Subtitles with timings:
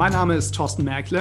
[0.00, 1.20] Mein Name ist Thorsten Merkle.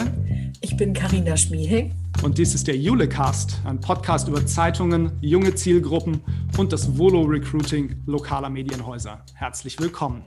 [0.62, 1.94] Ich bin Karina Schmiehing.
[2.24, 6.22] Und dies ist der Julecast, ein Podcast über Zeitungen, junge Zielgruppen
[6.58, 9.26] und das Volo-Recruiting lokaler Medienhäuser.
[9.34, 10.24] Herzlich willkommen.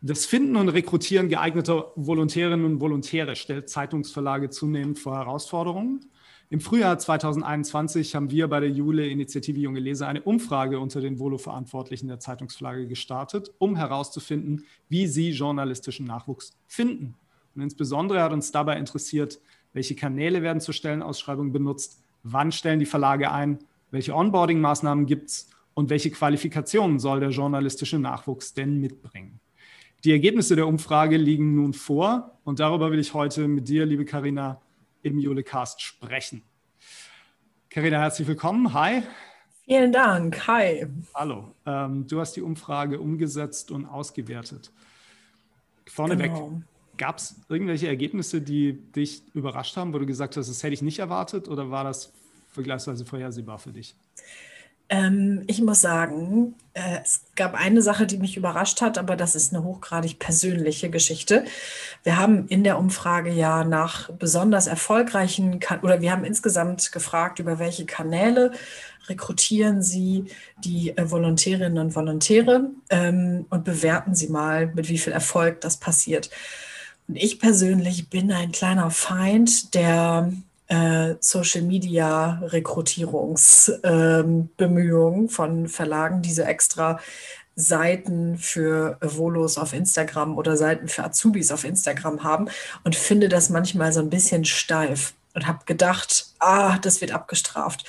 [0.00, 6.00] Das Finden und Rekrutieren geeigneter Volontärinnen und Volontäre stellt Zeitungsverlage zunehmend vor Herausforderungen.
[6.50, 12.08] Im Frühjahr 2021 haben wir bei der Jule-Initiative Junge Leser eine Umfrage unter den Volo-Verantwortlichen
[12.08, 17.14] der Zeitungsverlage gestartet, um herauszufinden, wie sie journalistischen Nachwuchs finden.
[17.54, 19.40] Und insbesondere hat uns dabei interessiert,
[19.72, 23.58] welche Kanäle werden zur Stellenausschreibung benutzt, wann stellen die Verlage ein,
[23.90, 29.40] welche Onboarding-Maßnahmen gibt es und welche Qualifikationen soll der journalistische Nachwuchs denn mitbringen.
[30.04, 34.04] Die Ergebnisse der Umfrage liegen nun vor und darüber will ich heute mit dir, liebe
[34.04, 34.60] Karina,
[35.02, 36.42] im Julecast sprechen.
[37.70, 38.72] Karina, herzlich willkommen.
[38.74, 39.02] Hi.
[39.64, 40.46] Vielen Dank.
[40.48, 40.86] Hi.
[41.14, 41.54] Hallo.
[41.64, 44.72] Ähm, du hast die Umfrage umgesetzt und ausgewertet.
[45.86, 46.62] Vorneweg, genau.
[47.02, 50.82] Gab es irgendwelche Ergebnisse, die dich überrascht haben, wo du gesagt hast, das hätte ich
[50.82, 52.12] nicht erwartet oder war das
[52.52, 53.96] vergleichsweise vorhersehbar für dich?
[54.88, 59.34] Ähm, ich muss sagen, äh, es gab eine Sache, die mich überrascht hat, aber das
[59.34, 61.44] ist eine hochgradig persönliche Geschichte.
[62.04, 67.40] Wir haben in der Umfrage ja nach besonders erfolgreichen, kan oder wir haben insgesamt gefragt,
[67.40, 68.52] über welche Kanäle
[69.08, 70.26] rekrutieren Sie
[70.58, 75.78] die äh, Volontärinnen und Volontäre ähm, und bewerten Sie mal, mit wie viel Erfolg das
[75.78, 76.30] passiert.
[77.08, 80.32] Und ich persönlich bin ein kleiner Feind der
[80.68, 87.00] äh, Social Media Rekrutierungsbemühungen ähm, von Verlagen, diese extra
[87.54, 92.48] Seiten für Volos auf Instagram oder Seiten für Azubis auf Instagram haben
[92.84, 97.84] und finde das manchmal so ein bisschen steif und habe gedacht, ah, das wird abgestraft.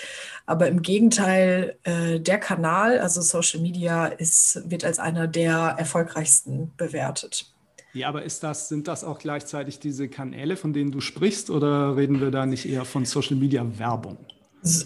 [0.46, 6.74] Aber im Gegenteil, äh, der Kanal, also Social Media, ist, wird als einer der erfolgreichsten
[6.76, 7.53] bewertet.
[7.94, 11.96] Ja, aber ist das, sind das auch gleichzeitig diese Kanäle, von denen du sprichst, oder
[11.96, 14.18] reden wir da nicht eher von Social Media Werbung?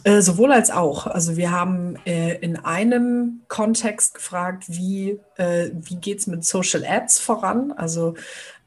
[0.03, 1.07] Äh, sowohl als auch.
[1.07, 6.84] Also wir haben äh, in einem Kontext gefragt, wie, äh, wie geht es mit Social
[6.85, 7.72] Ads voran?
[7.72, 8.16] Also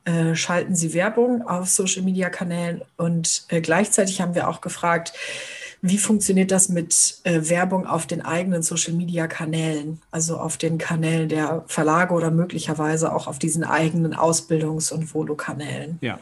[0.05, 5.13] äh, schalten Sie Werbung auf Social Media Kanälen und äh, gleichzeitig haben wir auch gefragt,
[5.83, 11.65] wie funktioniert das mit äh, Werbung auf den eigenen Social-Media-Kanälen, also auf den Kanälen der
[11.67, 15.99] Verlage oder möglicherweise auch auf diesen eigenen Ausbildungs- und Volo-Kanälen?
[16.03, 16.19] Ja.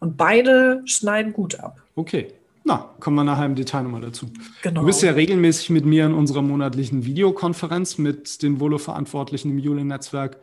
[0.00, 1.82] Und beide schneiden gut ab.
[1.94, 2.28] Okay.
[2.64, 4.26] Na, kommen wir nachher im Detail nochmal dazu.
[4.62, 4.80] Genau.
[4.80, 10.38] Du bist ja regelmäßig mit mir in unserer monatlichen Videokonferenz mit den Volo-Verantwortlichen im Jule-Netzwerk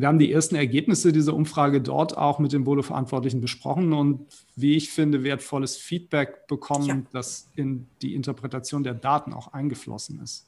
[0.00, 4.76] wir haben die ersten Ergebnisse dieser Umfrage dort auch mit den Volo-Verantwortlichen besprochen und wie
[4.76, 7.02] ich finde, wertvolles Feedback bekommen, ja.
[7.12, 10.46] das in die Interpretation der Daten auch eingeflossen ist.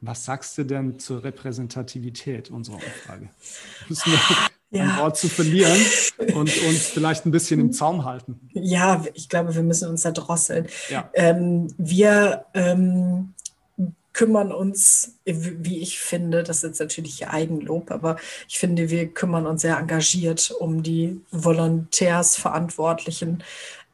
[0.00, 3.30] Was sagst du denn zur Repräsentativität unserer Umfrage?
[3.88, 4.84] Müssen wir ja.
[4.84, 5.80] ein Wort zu verlieren
[6.34, 8.40] und uns vielleicht ein bisschen im Zaum halten?
[8.52, 10.66] Ja, ich glaube, wir müssen uns da drosseln.
[10.90, 11.08] Ja.
[11.14, 13.34] Ähm, wir ähm,
[14.16, 18.16] kümmern uns, wie ich finde, das ist jetzt natürlich Eigenlob, aber
[18.48, 23.44] ich finde, wir kümmern uns sehr engagiert um die Volontärsverantwortlichen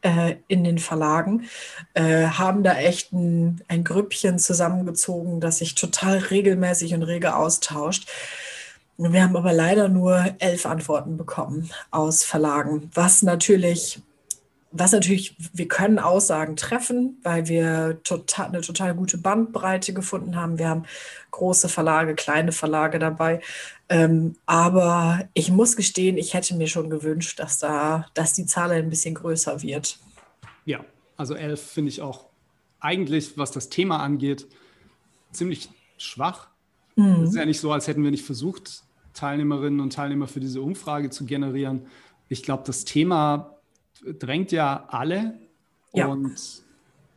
[0.03, 1.49] äh, in den Verlagen,
[1.95, 8.09] äh, haben da echt ein, ein Grüppchen zusammengezogen, das sich total regelmäßig und rege austauscht.
[8.99, 14.01] Wir haben aber leider nur elf Antworten bekommen aus Verlagen, was natürlich
[14.73, 20.59] was natürlich, wir können Aussagen treffen, weil wir total, eine total gute Bandbreite gefunden haben.
[20.59, 20.85] Wir haben
[21.31, 23.41] große Verlage, kleine Verlage dabei.
[23.89, 28.71] Ähm, aber ich muss gestehen, ich hätte mir schon gewünscht, dass da, dass die Zahl
[28.71, 29.99] ein bisschen größer wird.
[30.65, 30.85] Ja,
[31.17, 32.27] also elf finde ich auch
[32.81, 34.47] eigentlich, was das Thema angeht,
[35.33, 35.69] ziemlich
[35.99, 36.49] schwach.
[36.97, 37.23] Mhm.
[37.23, 40.63] Es ist ja nicht so, als hätten wir nicht versucht, Teilnehmerinnen und Teilnehmer für diese
[40.63, 41.87] Umfrage zu generieren.
[42.29, 43.59] Ich glaube, das Thema
[44.19, 45.39] drängt ja alle.
[45.95, 46.07] Ja.
[46.07, 46.35] Und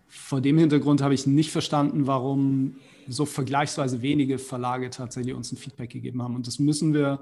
[0.08, 2.78] vor dem Hintergrund habe ich nicht verstanden, warum
[3.08, 6.36] so vergleichsweise wenige Verlage tatsächlich uns ein Feedback gegeben haben.
[6.36, 7.20] Und das müssen wir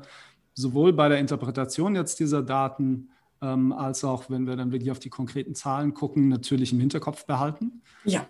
[0.54, 3.10] sowohl bei der Interpretation jetzt dieser Daten
[3.42, 7.26] ähm, als auch, wenn wir dann wirklich auf die konkreten Zahlen gucken, natürlich im Hinterkopf
[7.26, 7.82] behalten.
[8.06, 8.26] Ja.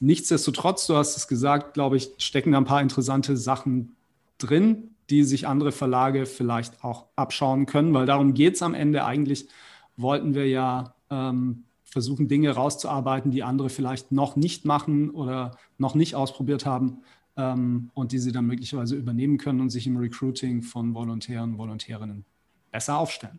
[0.00, 3.96] Nichtsdestotrotz, du hast es gesagt, glaube ich, stecken da ein paar interessante Sachen
[4.38, 9.04] drin, die sich andere Verlage vielleicht auch abschauen können, weil darum geht es am Ende
[9.04, 9.48] eigentlich
[9.96, 15.94] wollten wir ja ähm, versuchen, Dinge rauszuarbeiten, die andere vielleicht noch nicht machen oder noch
[15.94, 16.98] nicht ausprobiert haben
[17.36, 21.58] ähm, und die sie dann möglicherweise übernehmen können und sich im Recruiting von Volontären und
[21.58, 22.24] Volontärinnen
[22.72, 23.38] besser aufstellen.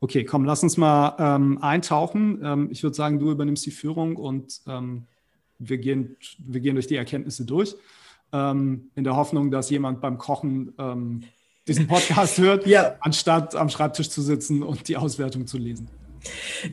[0.00, 2.40] Okay, komm, lass uns mal ähm, eintauchen.
[2.42, 5.04] Ähm, ich würde sagen, du übernimmst die Führung und ähm,
[5.58, 7.74] wir, gehen, wir gehen durch die Erkenntnisse durch,
[8.32, 10.72] ähm, in der Hoffnung, dass jemand beim Kochen
[11.68, 12.96] diesen Podcast hört, ja.
[13.00, 15.88] anstatt am Schreibtisch zu sitzen und die Auswertung zu lesen.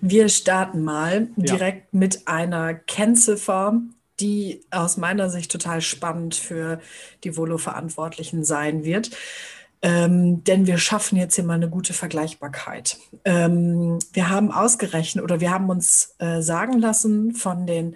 [0.01, 1.99] Wir starten mal direkt ja.
[1.99, 3.79] mit einer Kennziffer,
[4.19, 6.79] die aus meiner Sicht total spannend für
[7.23, 9.11] die Volo-Verantwortlichen sein wird.
[9.81, 12.97] Ähm, denn wir schaffen jetzt hier mal eine gute Vergleichbarkeit.
[13.23, 17.95] Ähm, wir haben ausgerechnet oder wir haben uns äh, sagen lassen von den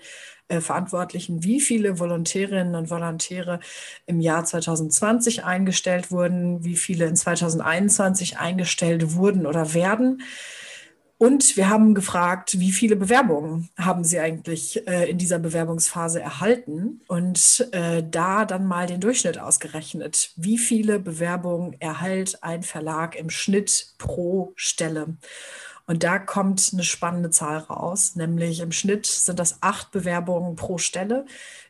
[0.50, 3.60] äh, Verantwortlichen, wie viele Volontärinnen und Volontäre
[4.06, 10.22] im Jahr 2020 eingestellt wurden, wie viele in 2021 eingestellt wurden oder werden.
[11.20, 17.02] Und wir haben gefragt, wie viele Bewerbungen haben Sie eigentlich äh, in dieser Bewerbungsphase erhalten?
[17.08, 20.32] Und äh, da dann mal den Durchschnitt ausgerechnet.
[20.38, 25.18] Wie viele Bewerbungen erhält ein Verlag im Schnitt pro Stelle?
[25.90, 30.78] Und da kommt eine spannende Zahl raus, nämlich im Schnitt sind das acht Bewerbungen pro
[30.78, 31.26] Stelle,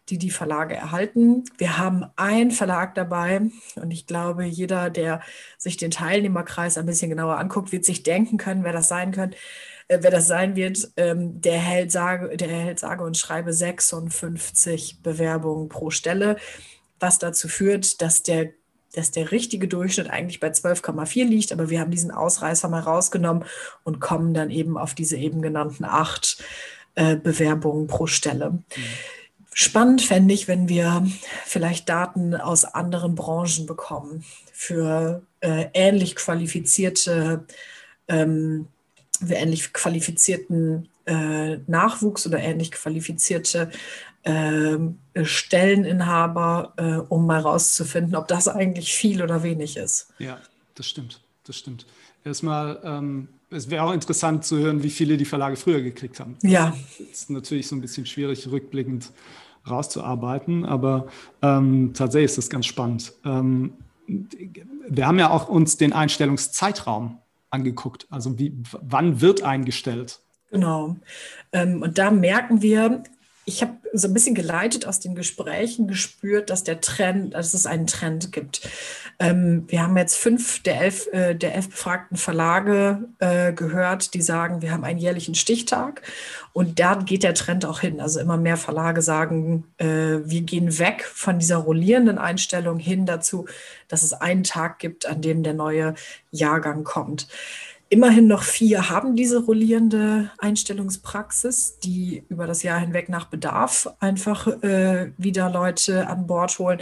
[0.10, 1.46] die die Verlage erhalten.
[1.58, 3.40] Wir haben einen Verlag dabei
[3.76, 5.22] und ich glaube, jeder, der
[5.58, 9.38] sich den Teilnehmerkreis ein bisschen genauer anguckt, wird sich denken können, wer das sein könnte.
[9.88, 15.02] Äh, wer das sein wird, ähm, der, hält sage, der erhält sage und schreibe 56
[15.02, 16.36] Bewerbungen pro Stelle,
[17.00, 18.52] was dazu führt, dass der
[18.94, 23.46] dass der richtige Durchschnitt eigentlich bei 12,4 liegt, aber wir haben diesen Ausreißer mal rausgenommen
[23.84, 26.44] und kommen dann eben auf diese eben genannten acht
[26.96, 28.52] äh, Bewerbungen pro Stelle.
[28.52, 28.64] Mhm.
[29.54, 31.06] Spannend fände ich, wenn wir
[31.46, 37.46] vielleicht Daten aus anderen Branchen bekommen für äh, ähnlich qualifizierte,
[38.08, 38.68] ähm,
[39.20, 43.70] für ähnlich qualifizierten äh, Nachwuchs oder ähnlich qualifizierte
[45.24, 50.14] Stelleninhaber, äh, um mal rauszufinden, ob das eigentlich viel oder wenig ist.
[50.20, 50.38] Ja,
[50.76, 51.22] das stimmt.
[51.46, 51.86] Das stimmt.
[52.24, 56.38] Erstmal, ähm, es wäre auch interessant zu hören, wie viele die Verlage früher gekriegt haben.
[56.44, 56.76] Ja.
[57.00, 59.12] Das ist natürlich so ein bisschen schwierig, rückblickend
[59.68, 61.08] rauszuarbeiten, aber
[61.42, 63.14] ähm, tatsächlich ist das ganz spannend.
[63.26, 63.74] Ähm,
[64.08, 67.20] wir haben ja auch uns den Einstellungszeitraum
[67.50, 68.08] angeguckt.
[68.10, 70.20] Also wie, wann wird eingestellt?
[70.52, 70.98] Genau.
[71.52, 73.04] Ähm, und da merken wir,
[73.50, 77.66] ich habe so ein bisschen geleitet aus den Gesprächen gespürt, dass der Trend, dass es
[77.66, 78.62] einen Trend gibt.
[79.18, 84.22] Ähm, wir haben jetzt fünf der elf, äh, der elf befragten Verlage äh, gehört, die
[84.22, 86.04] sagen, wir haben einen jährlichen Stichtag
[86.54, 88.00] und da geht der Trend auch hin.
[88.00, 93.48] Also immer mehr Verlage sagen, äh, wir gehen weg von dieser rollierenden Einstellung hin dazu,
[93.88, 95.96] dass es einen Tag gibt, an dem der neue
[96.30, 97.28] Jahrgang kommt.
[97.92, 104.46] Immerhin noch vier haben diese rollierende Einstellungspraxis, die über das Jahr hinweg nach Bedarf einfach
[104.62, 106.82] äh, wieder Leute an Bord holen.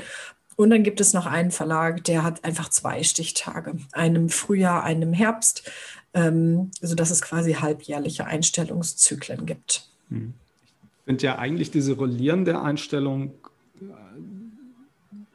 [0.58, 5.14] Und dann gibt es noch einen Verlag, der hat einfach zwei Stichtage, einem Frühjahr, einem
[5.14, 5.72] Herbst,
[6.14, 9.88] ähm, sodass es quasi halbjährliche Einstellungszyklen gibt.
[10.10, 10.34] Hm.
[10.82, 13.32] Ich finde ja eigentlich diese rollierende Einstellung
[13.80, 13.86] äh,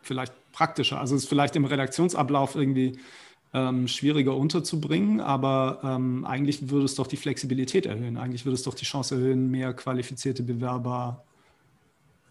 [0.02, 1.00] vielleicht praktischer.
[1.00, 2.98] Also es ist vielleicht im Redaktionsablauf irgendwie
[3.54, 8.16] ähm, schwieriger unterzubringen, aber ähm, eigentlich würde es doch die Flexibilität erhöhen.
[8.16, 11.22] Eigentlich würde es doch die Chance erhöhen, mehr qualifizierte Bewerber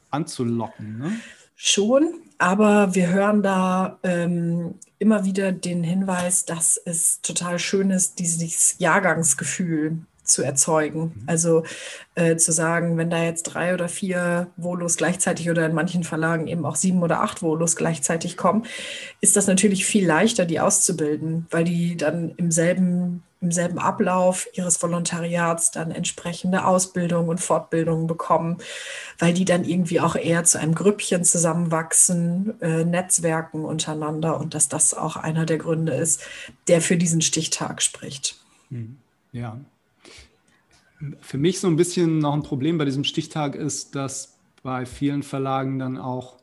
[0.09, 0.97] anzulocken.
[0.97, 1.11] Ne?
[1.55, 8.17] Schon, aber wir hören da ähm, immer wieder den Hinweis, dass es total schön ist,
[8.17, 9.99] dieses Jahrgangsgefühl
[10.31, 11.13] zu erzeugen.
[11.15, 11.23] Mhm.
[11.27, 11.63] Also
[12.15, 16.47] äh, zu sagen, wenn da jetzt drei oder vier Volos gleichzeitig oder in manchen Verlagen
[16.47, 18.65] eben auch sieben oder acht Volos gleichzeitig kommen,
[19.21, 24.47] ist das natürlich viel leichter, die auszubilden, weil die dann im selben, im selben Ablauf
[24.51, 28.57] ihres Volontariats dann entsprechende Ausbildung und Fortbildungen bekommen,
[29.17, 34.67] weil die dann irgendwie auch eher zu einem Grüppchen zusammenwachsen, äh, Netzwerken untereinander und dass
[34.67, 36.21] das auch einer der Gründe ist,
[36.67, 38.35] der für diesen Stichtag spricht.
[38.69, 38.97] Mhm.
[39.31, 39.57] Ja,
[41.21, 45.23] für mich so ein bisschen noch ein Problem bei diesem Stichtag ist, dass bei vielen
[45.23, 46.37] Verlagen dann auch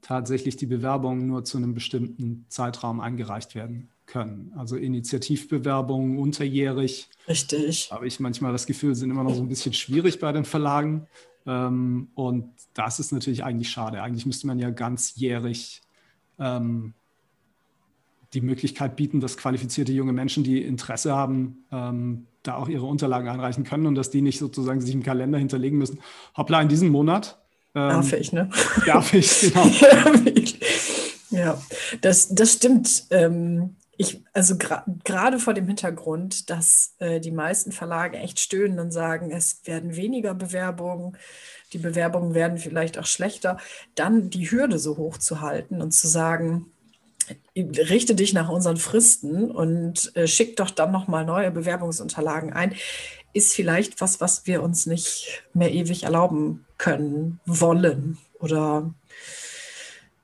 [0.00, 4.52] tatsächlich die Bewerbungen nur zu einem bestimmten Zeitraum eingereicht werden können.
[4.56, 7.08] Also Initiativbewerbungen unterjährig.
[7.28, 7.90] Richtig.
[7.90, 11.06] Habe ich manchmal das Gefühl, sind immer noch so ein bisschen schwierig bei den Verlagen.
[11.46, 14.02] Ähm, und das ist natürlich eigentlich schade.
[14.02, 15.82] Eigentlich müsste man ja ganzjährig
[16.38, 16.94] ähm,
[18.34, 23.28] die Möglichkeit bieten, dass qualifizierte junge Menschen, die Interesse haben, ähm, da auch ihre Unterlagen
[23.28, 26.00] einreichen können und dass die nicht sozusagen sich im Kalender hinterlegen müssen.
[26.36, 27.38] Hoppla, in diesem Monat.
[27.74, 28.50] Ähm, darf ich, ne?
[28.86, 29.66] Darf ich, genau.
[31.30, 31.62] ja,
[32.00, 33.04] das, das stimmt.
[33.10, 38.80] Ähm, ich, also gerade gra vor dem Hintergrund, dass äh, die meisten Verlage echt stöhnen
[38.80, 41.16] und sagen, es werden weniger Bewerbungen,
[41.72, 43.58] die Bewerbungen werden vielleicht auch schlechter,
[43.94, 46.71] dann die Hürde so hoch zu halten und zu sagen,
[47.56, 52.74] richte dich nach unseren Fristen und äh, schick doch dann nochmal neue Bewerbungsunterlagen ein,
[53.34, 58.92] ist vielleicht was, was wir uns nicht mehr ewig erlauben können, wollen oder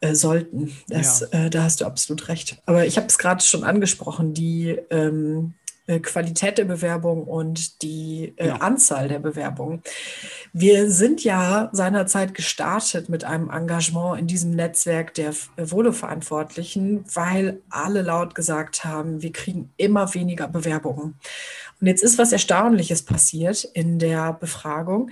[0.00, 0.76] äh, sollten.
[0.88, 1.46] Das, ja.
[1.46, 2.60] äh, da hast du absolut recht.
[2.66, 5.67] Aber ich habe es gerade schon angesprochen, die ähm, äh,
[6.00, 8.50] Qualität der Bewerbung und die äh.
[8.50, 9.82] Anzahl der Bewerbungen.
[10.52, 18.02] Wir sind ja seinerzeit gestartet mit einem Engagement in diesem Netzwerk der Volo-Verantwortlichen, weil alle
[18.02, 21.18] laut gesagt haben, wir kriegen immer weniger Bewerbungen.
[21.80, 25.10] Und jetzt ist was Erstaunliches passiert in der Befragung.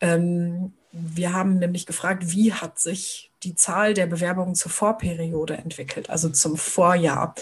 [0.00, 6.10] Ähm, wir haben nämlich gefragt, wie hat sich die Zahl der Bewerbungen zur Vorperiode entwickelt,
[6.10, 7.34] also zum Vorjahr.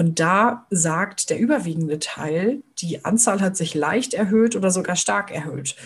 [0.00, 5.30] Und da sagt der überwiegende Teil, die Anzahl hat sich leicht erhöht oder sogar stark
[5.30, 5.76] erhöht.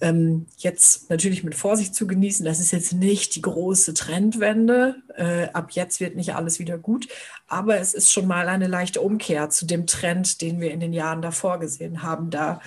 [0.00, 4.96] Ähm, jetzt natürlich mit Vorsicht zu genießen, das ist jetzt nicht die große Trendwende.
[5.14, 7.06] Äh, ab jetzt wird nicht alles wieder gut,
[7.46, 10.92] aber es ist schon mal eine leichte Umkehr zu dem Trend, den wir in den
[10.92, 12.30] Jahren davor gesehen haben.
[12.30, 12.60] Da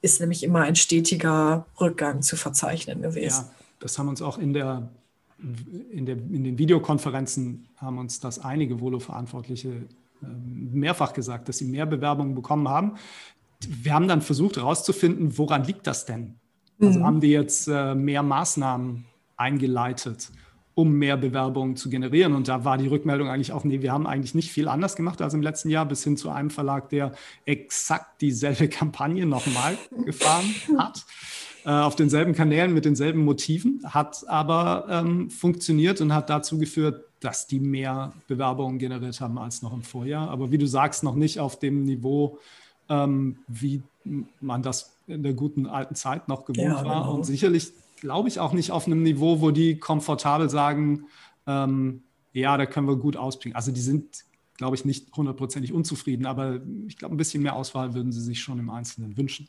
[0.00, 3.44] ist nämlich immer ein stetiger Rückgang zu verzeichnen gewesen.
[3.44, 4.88] Ja, das haben uns auch in der
[5.90, 9.88] in, der, in den Videokonferenzen haben uns das einige Volo-Verantwortliche
[10.22, 12.94] mehrfach gesagt, dass sie mehr Bewerbungen bekommen haben.
[13.66, 16.34] Wir haben dann versucht herauszufinden, woran liegt das denn?
[16.80, 17.04] Also mhm.
[17.04, 19.04] haben die jetzt äh, mehr Maßnahmen
[19.36, 20.30] eingeleitet,
[20.74, 22.34] um mehr Bewerbungen zu generieren?
[22.34, 25.22] Und da war die Rückmeldung eigentlich auch, nee, wir haben eigentlich nicht viel anders gemacht
[25.22, 27.12] als im letzten Jahr, bis hin zu einem Verlag, der
[27.44, 31.04] exakt dieselbe Kampagne nochmal gefahren hat
[31.64, 37.04] äh, auf denselben Kanälen mit denselben Motiven, hat aber ähm, funktioniert und hat dazu geführt,
[37.24, 40.28] dass die mehr Bewerbungen generiert haben als noch im Vorjahr.
[40.28, 42.38] Aber wie du sagst, noch nicht auf dem Niveau,
[42.88, 43.82] ähm, wie
[44.40, 47.02] man das in der guten alten Zeit noch gewohnt ja, war.
[47.02, 47.14] Genau.
[47.14, 51.06] Und sicherlich, glaube ich, auch nicht auf einem Niveau, wo die komfortabel sagen,
[51.46, 52.02] ähm,
[52.32, 53.54] ja, da können wir gut ausbringen.
[53.54, 54.24] Also die sind,
[54.56, 58.40] glaube ich, nicht hundertprozentig unzufrieden, aber ich glaube, ein bisschen mehr Auswahl würden sie sich
[58.40, 59.48] schon im Einzelnen wünschen.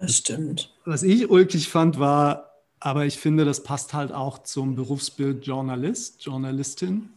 [0.00, 0.74] Das stimmt.
[0.84, 2.53] Was ich ulkig fand, war,
[2.84, 7.08] aber ich finde, das passt halt auch zum Berufsbild Journalist, Journalistin,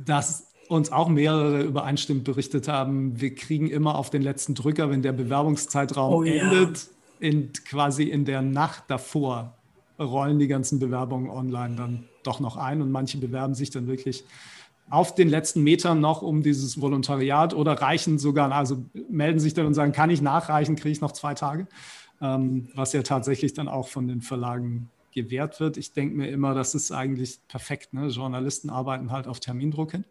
[0.00, 5.00] dass uns auch mehrere übereinstimmend berichtet haben, wir kriegen immer auf den letzten Drücker, wenn
[5.00, 6.88] der Bewerbungszeitraum oh, endet,
[7.20, 7.28] ja.
[7.28, 9.54] in, quasi in der Nacht davor
[9.96, 14.24] rollen die ganzen Bewerbungen online dann doch noch ein und manche bewerben sich dann wirklich
[14.90, 19.66] auf den letzten Metern noch um dieses Volontariat oder reichen sogar, also melden sich dann
[19.66, 21.68] und sagen, kann ich nachreichen, kriege ich noch zwei Tage
[22.20, 25.76] ähm, was ja tatsächlich dann auch von den Verlagen gewährt wird.
[25.76, 27.92] Ich denke mir immer, das ist eigentlich perfekt.
[27.92, 28.08] Ne?
[28.08, 30.04] Journalisten arbeiten halt auf Termindruck hin.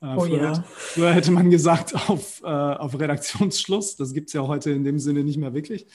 [0.00, 0.64] Äh, oh, früher, ja.
[0.68, 3.96] früher, hätte man gesagt auf, äh, auf Redaktionsschluss.
[3.96, 5.86] Das gibt es ja heute in dem Sinne nicht mehr wirklich.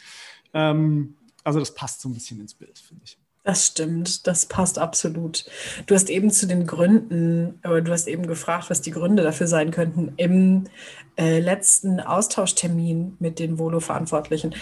[0.53, 3.17] Ähm, also das passt so ein bisschen ins Bild, finde ich.
[3.45, 5.45] Das stimmt, das passt absolut.
[5.85, 9.47] Du hast eben zu den Gründen, aber du hast eben gefragt, was die Gründe dafür
[9.47, 10.13] sein könnten.
[10.15, 10.63] Im
[11.17, 14.55] äh, letzten Austauschtermin mit den Volo-Verantwortlichen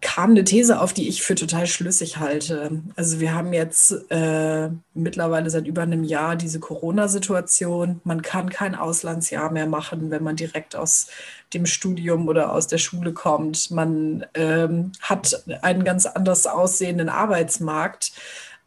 [0.00, 2.82] kam eine These auf, die ich für total schlüssig halte.
[2.96, 8.00] Also wir haben jetzt äh, mittlerweile seit über einem Jahr diese Corona-Situation.
[8.04, 11.08] Man kann kein Auslandsjahr mehr machen, wenn man direkt aus
[11.52, 13.70] dem Studium oder aus der Schule kommt.
[13.70, 18.12] Man ähm, hat einen ganz anders aussehenden Arbeitsmarkt.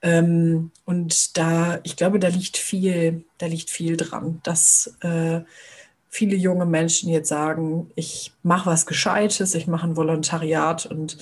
[0.03, 5.41] Ähm, und da, ich glaube, da liegt viel, da liegt viel dran, dass äh,
[6.13, 11.17] viele junge Menschen jetzt sagen, ich mache was Gescheites, ich mache ein Volontariat und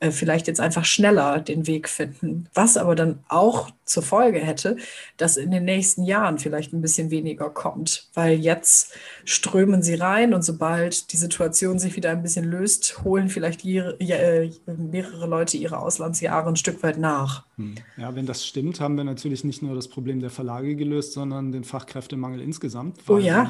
[0.00, 2.48] äh, vielleicht jetzt einfach schneller den Weg finden.
[2.52, 4.76] Was aber dann auch zur Folge hätte,
[5.16, 8.94] dass in den nächsten Jahren vielleicht ein bisschen weniger kommt, weil jetzt
[9.24, 14.50] strömen sie rein und sobald die Situation sich wieder ein bisschen löst, holen vielleicht äh,
[14.66, 17.44] mehrere Leute ihre Auslandsjahre ein Stück weit nach.
[17.56, 17.74] Hm.
[17.98, 21.52] Ja, wenn das stimmt, haben wir natürlich nicht nur das Problem der Verlage gelöst, sondern
[21.52, 22.98] den Fachkräftemangel insgesamt.
[23.08, 23.46] Oh ja.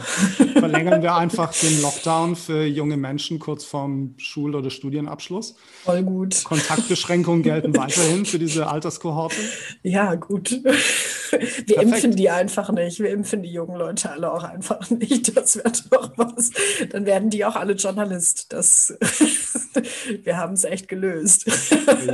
[0.55, 5.55] verlängern wir einfach den Lockdown für junge Menschen kurz vorm Schul- oder Studienabschluss.
[5.85, 6.43] Voll gut.
[6.43, 9.37] Kontaktbeschränkungen gelten weiterhin für diese Alterskohorte.
[9.83, 10.51] Ja, gut gut.
[11.31, 11.83] Wir Perfekt.
[11.83, 13.01] impfen die einfach nicht.
[13.01, 15.35] Wir impfen die jungen Leute alle auch einfach nicht.
[15.37, 16.51] Das wäre doch was.
[16.91, 18.53] Dann werden die auch alle Journalist.
[18.53, 18.95] Das
[20.25, 21.47] wir haben es echt gelöst.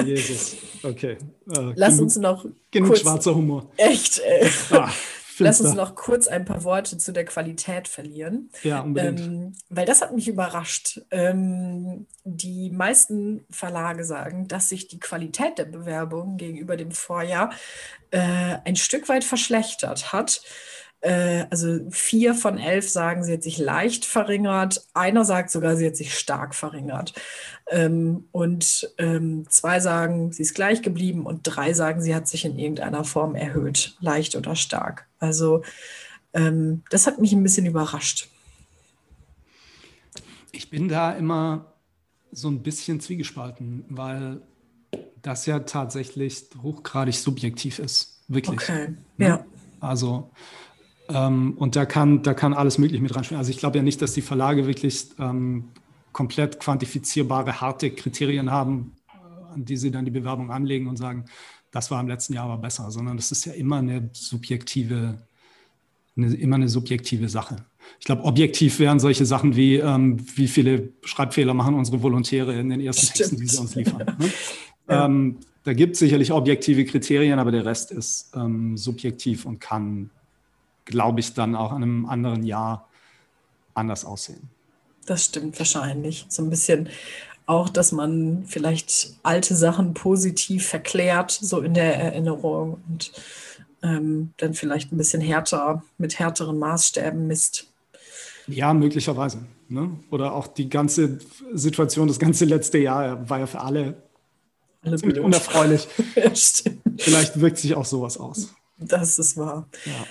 [0.04, 0.56] Jesus.
[0.82, 1.18] Okay.
[1.50, 2.46] Äh, Lass uns noch.
[2.70, 3.70] Genug kurz, schwarzer Humor.
[3.76, 4.48] Echt, ey.
[4.70, 4.90] Ah.
[5.38, 8.50] Lass uns noch kurz ein paar Worte zu der Qualität verlieren.
[8.62, 9.20] Ja, unbedingt.
[9.20, 11.00] Ähm, weil das hat mich überrascht.
[11.10, 17.50] Ähm, die meisten Verlage sagen, dass sich die Qualität der Bewerbung gegenüber dem Vorjahr
[18.10, 20.42] äh, ein Stück weit verschlechtert hat.
[21.00, 24.86] Äh, also vier von elf sagen, sie hat sich leicht verringert.
[24.94, 27.14] Einer sagt sogar, sie hat sich stark verringert.
[27.70, 32.44] Ähm, und ähm, zwei sagen, sie ist gleich geblieben und drei sagen, sie hat sich
[32.44, 35.06] in irgendeiner Form erhöht, leicht oder stark.
[35.20, 35.62] Also
[36.32, 38.28] ähm, das hat mich ein bisschen überrascht.
[40.50, 41.72] Ich bin da immer
[42.32, 44.42] so ein bisschen zwiegespalten, weil
[45.22, 48.20] das ja tatsächlich hochgradig subjektiv ist.
[48.28, 48.60] Wirklich.
[48.60, 49.26] Okay, ne?
[49.26, 49.44] ja.
[49.80, 50.30] Also
[51.08, 53.38] ähm, und da kann, da kann alles Mögliche mit reinspielen.
[53.38, 55.64] Also ich glaube ja nicht, dass die Verlage wirklich ähm,
[56.12, 61.24] komplett quantifizierbare, harte Kriterien haben, äh, an die sie dann die Bewerbung anlegen und sagen,
[61.70, 65.18] das war im letzten Jahr aber besser, sondern das ist ja immer eine subjektive,
[66.16, 67.56] eine, immer eine subjektive Sache.
[68.00, 72.68] Ich glaube, objektiv wären solche Sachen wie, ähm, wie viele Schreibfehler machen unsere Volontäre in
[72.70, 73.16] den ersten Stimmt.
[73.16, 74.16] Texten, die sie uns liefern.
[74.18, 74.30] Ne?
[74.90, 75.04] Ja.
[75.04, 80.08] Ähm, da gibt es sicherlich objektive Kriterien, aber der Rest ist ähm, subjektiv und kann,
[80.88, 82.88] glaube ich, dann auch in einem anderen Jahr
[83.74, 84.50] anders aussehen.
[85.06, 86.26] Das stimmt wahrscheinlich.
[86.28, 86.88] So ein bisschen
[87.46, 93.12] auch, dass man vielleicht alte Sachen positiv verklärt, so in der Erinnerung und
[93.82, 97.68] ähm, dann vielleicht ein bisschen härter, mit härteren Maßstäben misst.
[98.46, 99.38] Ja, möglicherweise.
[99.68, 99.90] Ne?
[100.10, 101.18] Oder auch die ganze
[101.52, 104.02] Situation, das ganze letzte Jahr war ja für alle,
[104.82, 105.86] alle ziemlich unerfreulich.
[106.16, 106.30] ja,
[106.98, 108.54] Vielleicht wirkt sich auch sowas aus.
[108.78, 109.68] Das ist wahr.
[109.84, 110.06] Ja.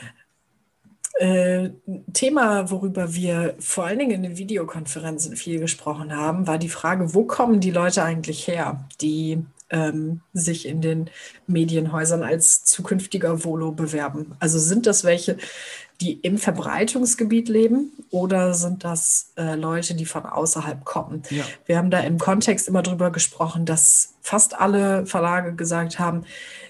[1.20, 1.72] Äh,
[2.14, 7.14] Thema, worüber wir vor allen Dingen in den Videokonferenzen viel gesprochen haben, war die Frage,
[7.14, 11.10] wo kommen die Leute eigentlich her, die ähm, sich in den
[11.48, 14.36] Medienhäusern als zukünftiger Volo bewerben?
[14.40, 15.38] Also sind das welche,
[16.02, 21.24] die im Verbreitungsgebiet leben oder sind das äh, Leute, die von außerhalb kommen?
[21.32, 21.44] Ja.
[21.66, 26.26] Wir haben da im Kontext immer drüber gesprochen, dass fast alle Verlage gesagt haben,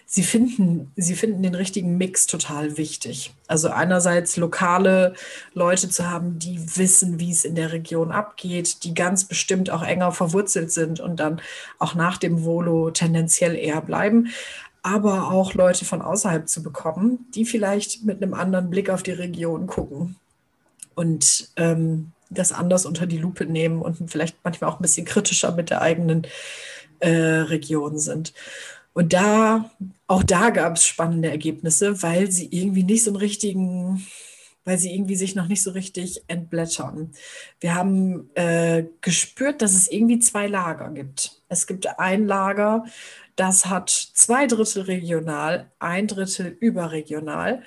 [0.09, 3.33] sie finden, sie finden den richtigen Mix total wichtig.
[3.47, 5.13] Also einerseits lokale
[5.53, 9.83] Leute zu haben, die wissen, wie es in der Region abgeht, die ganz bestimmt auch
[9.83, 11.41] enger verwurzelt sind und dann
[11.77, 14.29] auch nach dem Volo tendenziell eher bleiben
[14.83, 19.11] aber auch Leute von außerhalb zu bekommen, die vielleicht mit einem anderen Blick auf die
[19.11, 20.15] Region gucken
[20.95, 25.51] und ähm, das anders unter die Lupe nehmen und vielleicht manchmal auch ein bisschen kritischer
[25.51, 26.25] mit der eigenen
[26.99, 28.33] äh, Region sind.
[28.97, 29.69] Und da,
[30.07, 34.03] auch da gab es spannende Ergebnisse, weil sie irgendwie nicht so einen richtigen,
[34.65, 37.11] weil sie irgendwie sich noch nicht so richtig entblättern.
[37.59, 41.43] Wir haben äh, gespürt, dass es irgendwie zwei Lager gibt.
[41.47, 42.85] Es gibt ein Lager,
[43.35, 47.61] das hat zwei Drittel regional, ein Drittel überregional.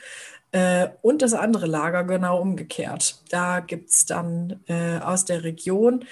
[0.51, 3.23] Äh, und das andere Lager genau umgekehrt.
[3.29, 6.05] Da gibt es dann äh, aus der Region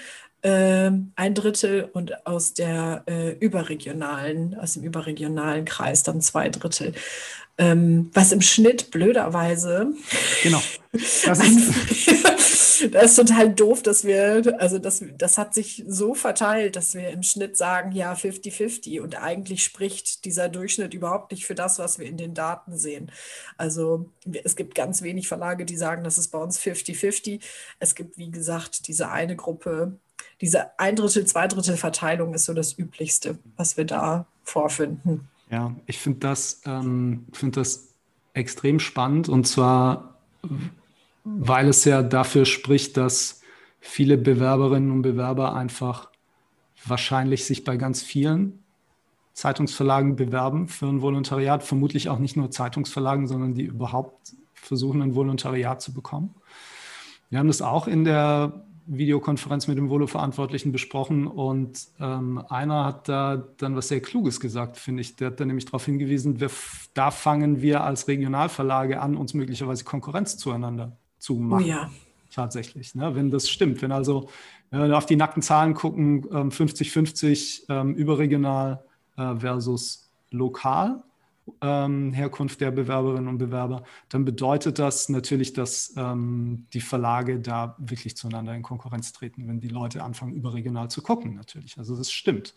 [0.42, 6.94] ein Drittel und aus der äh, überregionalen, aus dem überregionalen Kreis dann zwei Drittel.
[7.60, 9.92] Ähm, was im Schnitt blöderweise.
[10.44, 10.62] Genau.
[10.92, 16.76] Das ist, das ist total doof, dass wir, also das, das hat sich so verteilt,
[16.76, 19.00] dass wir im Schnitt sagen, ja, 50-50.
[19.00, 23.10] Und eigentlich spricht dieser Durchschnitt überhaupt nicht für das, was wir in den Daten sehen.
[23.56, 24.08] Also
[24.44, 27.40] es gibt ganz wenig Verlage, die sagen, das ist bei uns 50-50.
[27.80, 29.98] Es gibt, wie gesagt, diese eine Gruppe,
[30.40, 35.28] diese ein Drittel, zwei Drittel Verteilung ist so das Üblichste, was wir da vorfinden.
[35.50, 37.88] Ja, ich finde das, ähm, find das
[38.34, 40.14] extrem spannend und zwar,
[41.24, 43.42] weil es ja dafür spricht, dass
[43.80, 46.10] viele Bewerberinnen und Bewerber einfach
[46.84, 48.62] wahrscheinlich sich bei ganz vielen
[49.32, 55.14] Zeitungsverlagen bewerben für ein Volontariat, vermutlich auch nicht nur Zeitungsverlagen, sondern die überhaupt versuchen, ein
[55.14, 56.34] Volontariat zu bekommen.
[57.30, 63.08] Wir haben das auch in der Videokonferenz mit dem Volo-Verantwortlichen besprochen und ähm, einer hat
[63.08, 65.16] da dann was sehr Kluges gesagt, finde ich.
[65.16, 66.50] Der hat da nämlich darauf hingewiesen, wir,
[66.94, 71.64] da fangen wir als Regionalverlage an, uns möglicherweise Konkurrenz zueinander zu oh machen.
[71.64, 71.90] Oh ja.
[72.30, 73.14] Tatsächlich, ne?
[73.14, 73.80] wenn das stimmt.
[73.82, 74.28] Wenn also
[74.70, 78.84] wenn wir auf die nackten Zahlen gucken, 50-50 ähm, ähm, überregional
[79.16, 81.02] äh, versus lokal,
[81.60, 87.76] ähm, Herkunft der Bewerberinnen und Bewerber, dann bedeutet das natürlich, dass ähm, die Verlage da
[87.78, 91.78] wirklich zueinander in Konkurrenz treten, wenn die Leute anfangen, überregional zu gucken, natürlich.
[91.78, 92.54] Also das stimmt.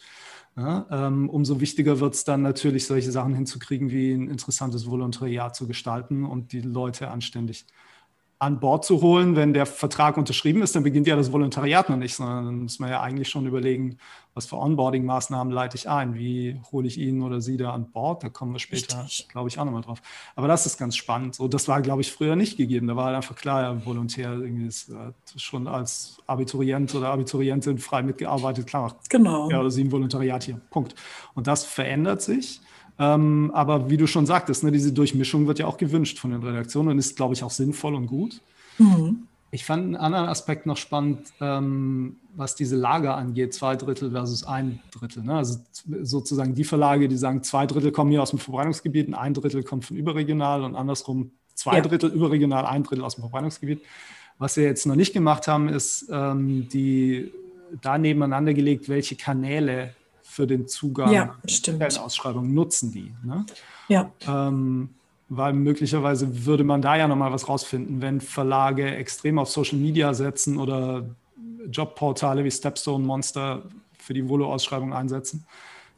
[0.55, 5.55] Ja, ähm, umso wichtiger wird es dann natürlich, solche Sachen hinzukriegen, wie ein interessantes Volontariat
[5.55, 7.65] zu gestalten und die Leute anständig
[8.41, 9.35] an Bord zu holen.
[9.35, 12.79] Wenn der Vertrag unterschrieben ist, dann beginnt ja das Volontariat noch nicht, sondern dann muss
[12.79, 13.99] man ja eigentlich schon überlegen,
[14.33, 18.23] was für Onboarding-Maßnahmen leite ich ein, wie hole ich ihn oder sie da an Bord.
[18.23, 20.01] Da kommen wir später, glaube ich, auch nochmal drauf.
[20.35, 21.35] Aber das ist ganz spannend.
[21.35, 22.87] So, das war, glaube ich, früher nicht gegeben.
[22.87, 27.77] Da war halt einfach klar, ja, Volontär irgendwie ist, äh, schon als Abiturient oder Abiturientin
[27.77, 28.65] frei mitgearbeitet.
[28.65, 29.51] Klar, genau.
[29.51, 30.59] ja, oder sie ein Volontariat hier.
[30.71, 30.95] Punkt.
[31.35, 32.59] Und das verändert sich.
[32.99, 36.43] Ähm, aber wie du schon sagtest, ne, diese Durchmischung wird ja auch gewünscht von den
[36.43, 38.41] Redaktionen und ist, glaube ich, auch sinnvoll und gut.
[38.77, 39.27] Mhm.
[39.53, 44.45] Ich fand einen anderen Aspekt noch spannend, ähm, was diese Lager angeht, zwei Drittel versus
[44.45, 45.23] ein Drittel.
[45.23, 45.35] Ne?
[45.35, 45.59] Also
[46.01, 49.63] sozusagen die Verlage, die sagen, zwei Drittel kommen hier aus dem Verbreitungsgebiet und ein Drittel
[49.63, 51.81] kommt von überregional und andersrum zwei ja.
[51.81, 53.81] Drittel überregional, ein Drittel aus dem Verbreitungsgebiet.
[54.37, 57.31] Was wir jetzt noch nicht gemacht haben, ist ähm, die
[57.81, 59.93] da nebeneinander gelegt, welche Kanäle
[60.31, 63.13] für den Zugang ja, zur Stellenausschreibung nutzen die.
[63.21, 63.45] Ne?
[63.89, 64.11] Ja.
[64.25, 64.89] Ähm,
[65.27, 70.13] weil möglicherweise würde man da ja nochmal was rausfinden, wenn Verlage extrem auf Social Media
[70.13, 71.03] setzen oder
[71.69, 73.63] Jobportale wie Stepstone Monster
[73.97, 75.45] für die Volo-Ausschreibung einsetzen,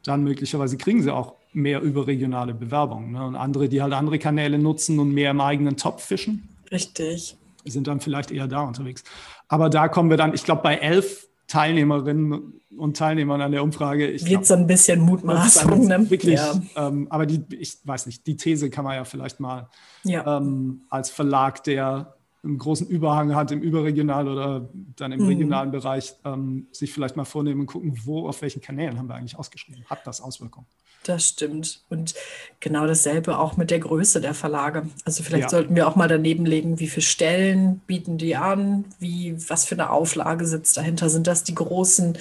[0.04, 3.12] dann möglicherweise kriegen sie auch mehr überregionale Bewerbungen.
[3.12, 3.24] Ne?
[3.24, 6.50] Und andere, die halt andere Kanäle nutzen und mehr im eigenen Topf fischen.
[6.72, 7.38] Richtig.
[7.66, 9.04] Sind dann vielleicht eher da unterwegs.
[9.48, 14.08] Aber da kommen wir dann, ich glaube, bei elf Teilnehmerinnen und Teilnehmern an der Umfrage.
[14.08, 15.86] Ich Wird so ein bisschen Mutmaßung.
[15.86, 16.10] Ne?
[16.10, 16.60] Wirklich, ja.
[16.76, 19.70] ähm, aber die, ich weiß nicht, die These kann man ja vielleicht mal
[20.04, 20.38] ja.
[20.38, 25.28] Ähm, als Verlag, der einen großen Überhang hat im überregionalen oder dann im mhm.
[25.28, 29.16] regionalen Bereich, ähm, sich vielleicht mal vornehmen und gucken, wo, auf welchen Kanälen haben wir
[29.16, 29.86] eigentlich ausgeschrieben.
[29.86, 30.68] Hat das Auswirkungen?
[31.04, 31.82] Das stimmt.
[31.90, 32.16] Und
[32.60, 34.88] genau dasselbe auch mit der Größe der Verlage.
[35.06, 35.50] Also vielleicht ja.
[35.50, 39.76] sollten wir auch mal daneben legen, wie viele Stellen bieten die an, wie, was für
[39.76, 41.10] eine Auflage sitzt dahinter.
[41.10, 42.18] Sind das die großen,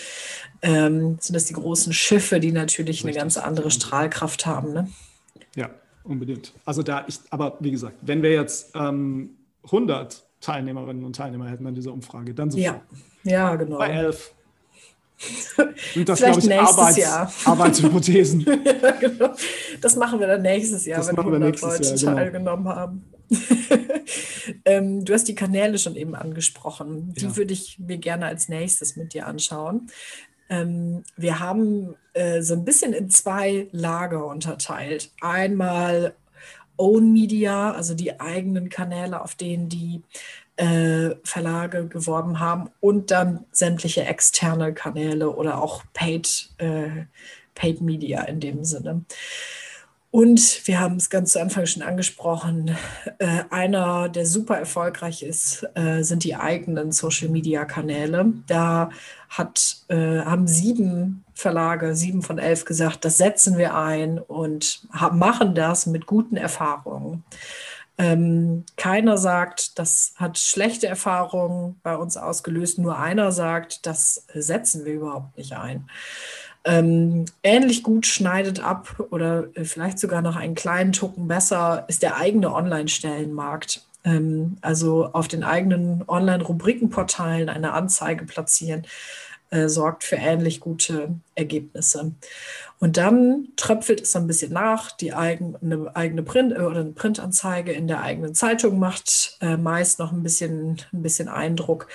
[0.62, 3.16] ähm, sind das die großen Schiffe, die natürlich Richtig.
[3.16, 4.72] eine ganz andere Strahlkraft haben?
[4.72, 4.88] Ne?
[5.54, 5.70] Ja,
[6.02, 6.52] unbedingt.
[6.64, 9.30] Also da, ich, aber wie gesagt, wenn wir jetzt ähm,
[9.64, 12.82] 100 Teilnehmerinnen und Teilnehmer hätten an dieser Umfrage, dann sofort.
[13.24, 13.78] Ja, ja genau.
[13.78, 14.34] Bei 11
[15.96, 17.32] und das, glaube ich, Arbeits Jahr.
[17.44, 18.40] Arbeitshypothesen.
[18.40, 19.34] ja, genau.
[19.80, 22.14] Das machen wir dann nächstes Jahr, das wenn 100 Leute Jahr, genau.
[22.14, 23.04] teilgenommen haben.
[24.64, 27.14] ähm, du hast die Kanäle schon eben angesprochen.
[27.14, 27.36] Die ja.
[27.36, 29.90] würde ich mir gerne als nächstes mit dir anschauen.
[30.48, 35.12] Ähm, wir haben äh, so ein bisschen in zwei Lager unterteilt.
[35.20, 36.14] Einmal
[36.82, 40.02] Own Media, also die eigenen Kanäle, auf denen die
[40.56, 47.04] äh, Verlage geworben haben und dann sämtliche externe Kanäle oder auch Paid, äh,
[47.54, 49.04] Paid Media in dem Sinne.
[50.10, 52.76] Und wir haben es ganz zu Anfang schon angesprochen,
[53.18, 58.32] äh, einer, der super erfolgreich ist, äh, sind die eigenen Social-Media-Kanäle.
[58.48, 58.90] Da
[59.32, 65.54] hat, äh, haben sieben Verlage, sieben von elf gesagt, das setzen wir ein und machen
[65.54, 67.24] das mit guten Erfahrungen.
[67.98, 72.78] Ähm, keiner sagt, das hat schlechte Erfahrungen bei uns ausgelöst.
[72.78, 75.88] Nur einer sagt, das setzen wir überhaupt nicht ein.
[76.64, 82.02] Ähm, ähnlich gut schneidet ab oder äh, vielleicht sogar noch einen kleinen Tucken besser ist
[82.02, 83.84] der eigene Online-Stellenmarkt.
[84.04, 88.86] Ähm, also auf den eigenen Online-Rubrikenportalen eine Anzeige platzieren,
[89.52, 92.12] äh, sorgt für ähnlich gute Ergebnisse.
[92.80, 96.92] Und dann tröpfelt es ein bisschen nach, die eigene, eine eigene Print äh, oder eine
[96.92, 101.86] Printanzeige in der eigenen Zeitung macht äh, meist noch ein bisschen, ein bisschen Eindruck.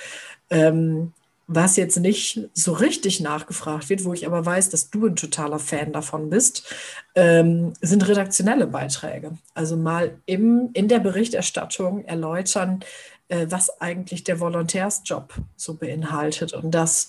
[0.50, 1.12] Ähm,
[1.50, 5.58] was jetzt nicht so richtig nachgefragt wird, wo ich aber weiß, dass du ein totaler
[5.58, 6.74] Fan davon bist,
[7.14, 9.32] ähm, sind redaktionelle Beiträge.
[9.54, 12.84] Also mal im, in der Berichterstattung erläutern,
[13.28, 17.08] äh, was eigentlich der Volontärsjob so beinhaltet und das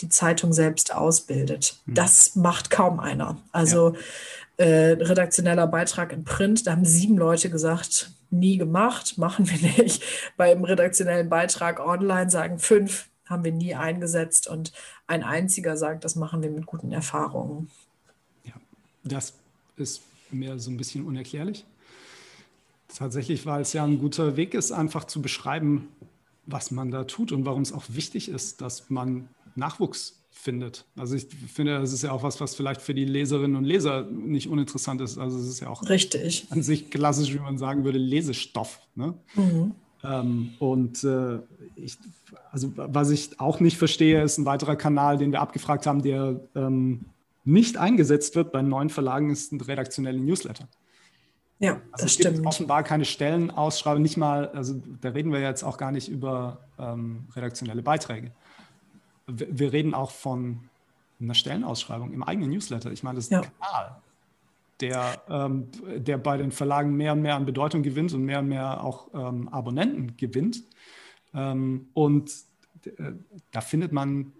[0.00, 1.78] die Zeitung selbst ausbildet.
[1.86, 1.94] Mhm.
[1.94, 3.38] Das macht kaum einer.
[3.52, 3.94] Also
[4.58, 4.64] ja.
[4.64, 10.02] äh, redaktioneller Beitrag in Print, da haben sieben Leute gesagt, nie gemacht, machen wir nicht.
[10.36, 14.72] Beim redaktionellen Beitrag online sagen fünf, haben wir nie eingesetzt und
[15.06, 17.70] ein einziger sagt, das machen wir mit guten Erfahrungen.
[18.44, 18.54] Ja,
[19.02, 19.34] das
[19.76, 21.64] ist mir so ein bisschen unerklärlich.
[22.94, 25.88] Tatsächlich, weil es ja ein guter Weg ist, einfach zu beschreiben,
[26.46, 30.84] was man da tut und warum es auch wichtig ist, dass man Nachwuchs findet.
[30.96, 34.02] Also ich finde, das ist ja auch was, was vielleicht für die Leserinnen und Leser
[34.02, 35.16] nicht uninteressant ist.
[35.16, 36.46] Also es ist ja auch Richtig.
[36.50, 38.80] an sich klassisch, wie man sagen würde, Lesestoff.
[38.94, 39.14] Ne?
[39.36, 39.72] Mhm.
[40.02, 41.38] Ähm, und äh,
[41.76, 41.96] ich,
[42.52, 46.40] also was ich auch nicht verstehe, ist ein weiterer Kanal, den wir abgefragt haben, der
[46.54, 47.06] ähm,
[47.44, 50.68] nicht eingesetzt wird bei neuen Verlagen, ist ein redaktioneller Newsletter.
[51.58, 55.62] Ja, also das es gibt offenbar keine Stellenausschreibung, nicht mal, also da reden wir jetzt
[55.62, 58.32] auch gar nicht über ähm, redaktionelle Beiträge
[59.26, 60.68] wir reden auch von
[61.20, 62.92] einer Stellenausschreibung im eigenen Newsletter.
[62.92, 63.40] Ich meine, das ist ja.
[63.40, 63.96] ein Kanal,
[64.80, 68.48] der, ähm, der bei den Verlagen mehr und mehr an Bedeutung gewinnt und mehr und
[68.48, 70.62] mehr auch ähm, Abonnenten gewinnt.
[71.32, 72.30] Ähm, und
[72.84, 73.12] äh,
[73.50, 74.32] da findet man,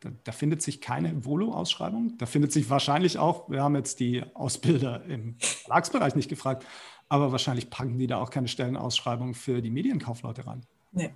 [0.00, 2.16] da, da findet sich keine Volo-Ausschreibung.
[2.18, 6.64] Da findet sich wahrscheinlich auch, wir haben jetzt die Ausbilder im Verlagsbereich nicht gefragt,
[7.08, 10.62] aber wahrscheinlich packen die da auch keine Stellenausschreibung für die Medienkaufleute ran.
[10.92, 11.10] Nee.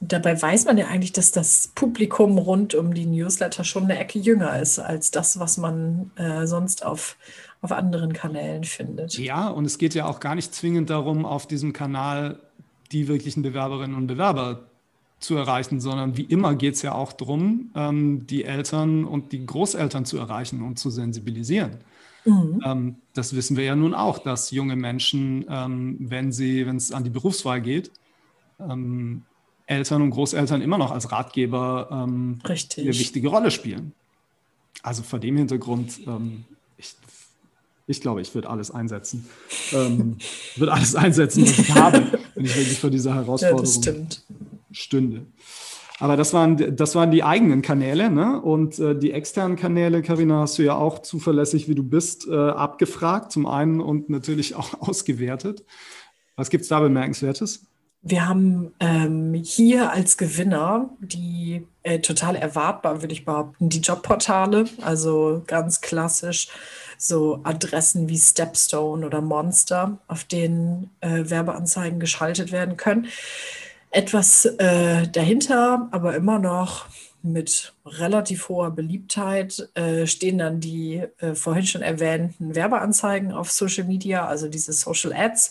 [0.00, 3.98] Und dabei weiß man ja eigentlich, dass das Publikum rund um die Newsletter schon eine
[3.98, 7.16] Ecke jünger ist als das, was man äh, sonst auf,
[7.62, 9.18] auf anderen Kanälen findet.
[9.18, 12.38] Ja, und es geht ja auch gar nicht zwingend darum, auf diesem Kanal
[12.92, 14.66] die wirklichen Bewerberinnen und Bewerber
[15.18, 19.44] zu erreichen, sondern wie immer geht es ja auch darum, ähm, die Eltern und die
[19.44, 21.78] Großeltern zu erreichen und zu sensibilisieren.
[22.24, 22.60] Mhm.
[22.64, 26.92] Ähm, das wissen wir ja nun auch, dass junge Menschen, ähm, wenn sie, wenn es
[26.92, 27.90] an die Berufswahl geht,
[28.60, 29.22] ähm,
[29.66, 33.92] Eltern und Großeltern immer noch als Ratgeber ähm, eine wichtige Rolle spielen.
[34.82, 36.44] Also vor dem Hintergrund, ähm,
[36.76, 36.94] ich,
[37.86, 39.26] Ich glaube, ich würde alles einsetzen.
[39.72, 40.18] ähm,
[40.56, 43.94] würde alles einsetzen, was ich habe, wenn ich wirklich vor dieser Herausforderung ja,
[44.70, 45.26] stünde.
[45.98, 48.40] Aber das waren, das waren die eigenen Kanäle, ne?
[48.40, 52.34] Und äh, die externen Kanäle, Karina, hast du ja auch zuverlässig, wie du bist, äh,
[52.34, 55.64] abgefragt, zum einen und natürlich auch ausgewertet.
[56.36, 57.64] Was gibt es da Bemerkenswertes?
[58.08, 64.66] Wir haben ähm, hier als Gewinner die äh, total erwartbar, würde ich behaupten, die Jobportale,
[64.80, 66.46] also ganz klassisch
[66.98, 73.08] so Adressen wie Stepstone oder Monster, auf denen äh, Werbeanzeigen geschaltet werden können.
[73.90, 76.86] Etwas äh, dahinter, aber immer noch
[77.22, 83.82] mit relativ hoher Beliebtheit äh, stehen dann die äh, vorhin schon erwähnten Werbeanzeigen auf Social
[83.82, 85.50] Media, also diese Social Ads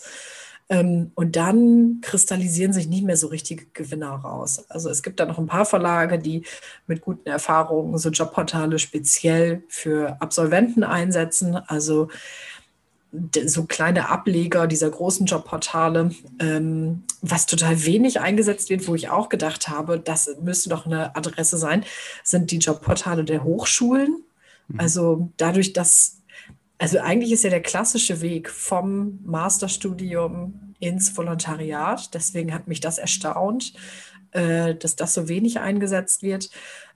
[0.68, 4.64] und dann kristallisieren sich nicht mehr so richtige Gewinner raus.
[4.68, 6.42] Also es gibt da noch ein paar Verlage, die
[6.88, 11.54] mit guten Erfahrungen so Jobportale speziell für Absolventen einsetzen.
[11.54, 12.08] Also
[13.44, 19.28] so kleine Ableger dieser großen Jobportale, ähm, was total wenig eingesetzt wird, wo ich auch
[19.28, 21.84] gedacht habe, das müsste doch eine Adresse sein,
[22.24, 24.24] sind die Jobportale der Hochschulen.
[24.68, 24.80] Mhm.
[24.80, 26.18] Also dadurch, dass
[26.78, 32.12] also eigentlich ist ja der klassische Weg vom Masterstudium ins Volontariat.
[32.14, 33.72] Deswegen hat mich das erstaunt,
[34.32, 36.50] äh, dass das so wenig eingesetzt wird.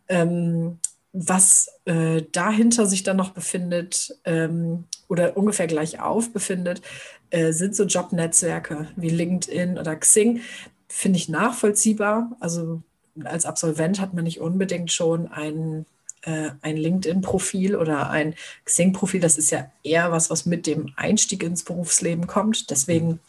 [0.08, 0.78] Ähm,
[1.12, 6.82] was äh, dahinter sich dann noch befindet ähm, oder ungefähr gleich auf befindet,
[7.30, 10.42] äh, sind so Jobnetzwerke wie LinkedIn oder Xing.
[10.88, 12.36] Finde ich nachvollziehbar.
[12.38, 12.82] Also
[13.24, 15.86] als Absolvent hat man nicht unbedingt schon einen
[16.22, 19.20] äh, ein LinkedIn-Profil oder ein Xing-Profil.
[19.20, 22.70] Das ist ja eher was, was mit dem Einstieg ins Berufsleben kommt.
[22.70, 23.20] Deswegen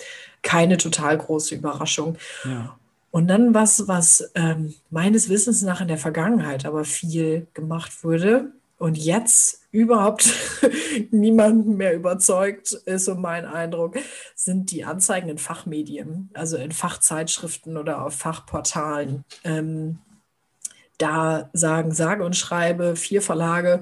[0.41, 2.17] keine total große Überraschung.
[2.43, 2.77] Ja.
[3.11, 8.51] Und dann was, was ähm, meines Wissens nach in der Vergangenheit aber viel gemacht wurde
[8.77, 10.33] und jetzt überhaupt
[11.11, 13.97] niemanden mehr überzeugt, ist so mein Eindruck,
[14.33, 19.23] sind die Anzeigen in Fachmedien, also in Fachzeitschriften oder auf Fachportalen.
[19.43, 19.99] Ähm,
[21.01, 23.81] da sagen, sage und schreibe, vier Verlage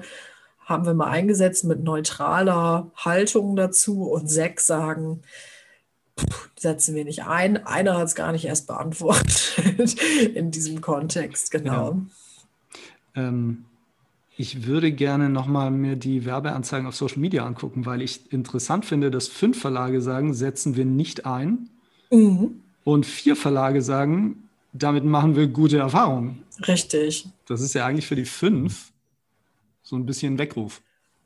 [0.64, 5.22] haben wir mal eingesetzt mit neutraler Haltung dazu und sechs sagen,
[6.56, 7.66] setzen wir nicht ein.
[7.66, 9.56] Einer hat es gar nicht erst beantwortet
[10.34, 11.96] in diesem Kontext, genau.
[13.16, 13.28] Ja.
[13.28, 13.64] Ähm,
[14.36, 19.10] ich würde gerne nochmal mir die Werbeanzeigen auf Social Media angucken, weil ich interessant finde,
[19.10, 21.68] dass fünf Verlage sagen, setzen wir nicht ein.
[22.10, 22.60] Mhm.
[22.84, 26.44] Und vier Verlage sagen, damit machen wir gute Erfahrungen.
[26.66, 27.26] Richtig.
[27.46, 28.92] Das ist ja eigentlich für die fünf
[29.82, 30.82] so ein bisschen Weckruf.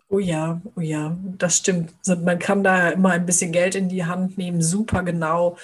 [0.09, 1.92] Oh ja, oh ja, das stimmt.
[2.07, 5.57] Man kann da immer ein bisschen Geld in die Hand nehmen, super genau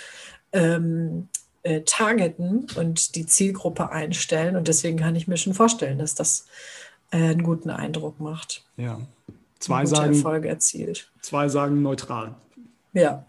[0.53, 1.29] ähm,
[1.63, 4.57] äh, targeten und die Zielgruppe einstellen.
[4.57, 6.47] Und deswegen kann ich mir schon vorstellen, dass das
[7.11, 8.65] äh, einen guten Eindruck macht.
[8.77, 9.01] Ja.
[9.59, 11.11] Zwei sagen, Erfolge erzielt.
[11.21, 12.35] Zwei sagen neutral.
[12.93, 13.25] Ja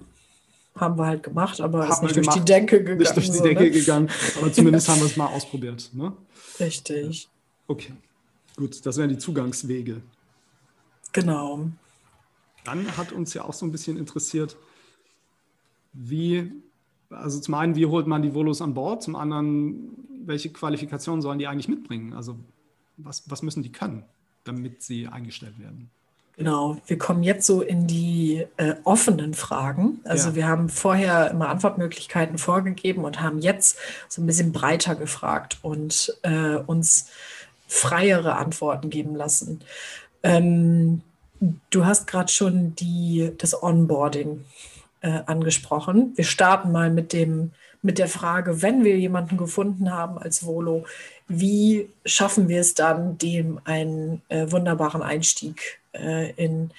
[0.76, 2.98] haben wir halt gemacht, aber haben ist nicht durch die Decke gegangen.
[3.00, 3.72] Nicht durch die so, Decke ne?
[3.72, 5.90] gegangen, aber zumindest haben wir es mal ausprobiert.
[5.94, 6.14] Ne?
[6.60, 7.30] Richtig.
[7.68, 7.94] Okay,
[8.56, 10.02] gut, das wären die Zugangswege.
[11.12, 11.70] Genau.
[12.64, 14.56] Dann hat uns ja auch so ein bisschen interessiert,
[15.94, 16.52] wie,
[17.10, 21.40] also zum einen, wie holt man die Volos an Bord, zum anderen, welche Qualifikationen sollen
[21.40, 22.14] die eigentlich mitbringen?
[22.14, 22.38] Also
[22.98, 24.06] was, was müssen die können,
[24.44, 25.90] damit sie eingestellt werden?
[26.38, 30.00] Genau, wir kommen jetzt so in die äh, offenen Fragen.
[30.06, 30.36] Also ja.
[30.36, 36.18] wir haben vorher immer Antwortmöglichkeiten vorgegeben und haben jetzt so ein bisschen breiter gefragt und
[36.24, 37.10] äh, uns
[37.68, 39.62] freiere Antworten geben lassen.
[40.24, 41.02] Ähm,
[41.70, 44.46] du hast gerade schon die, das Onboarding
[45.02, 46.14] äh, angesprochen.
[46.16, 50.86] Wir starten mal mit, dem, mit der Frage, wenn wir jemanden gefunden haben als Volo,
[51.40, 56.72] wie schaffen wir es dann, dem einen äh, wunderbaren Einstieg äh, in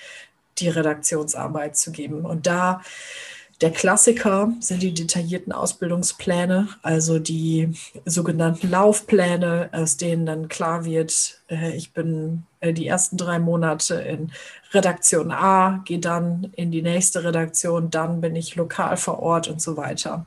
[0.59, 2.25] die Redaktionsarbeit zu geben.
[2.25, 2.83] Und da
[3.63, 7.73] der Klassiker sind die detaillierten Ausbildungspläne, also die
[8.05, 13.95] sogenannten Laufpläne, aus denen dann klar wird, äh, ich bin äh, die ersten drei Monate
[13.95, 14.33] in
[14.73, 19.63] Redaktion A, gehe dann in die nächste Redaktion, dann bin ich lokal vor Ort und
[19.63, 20.27] so weiter.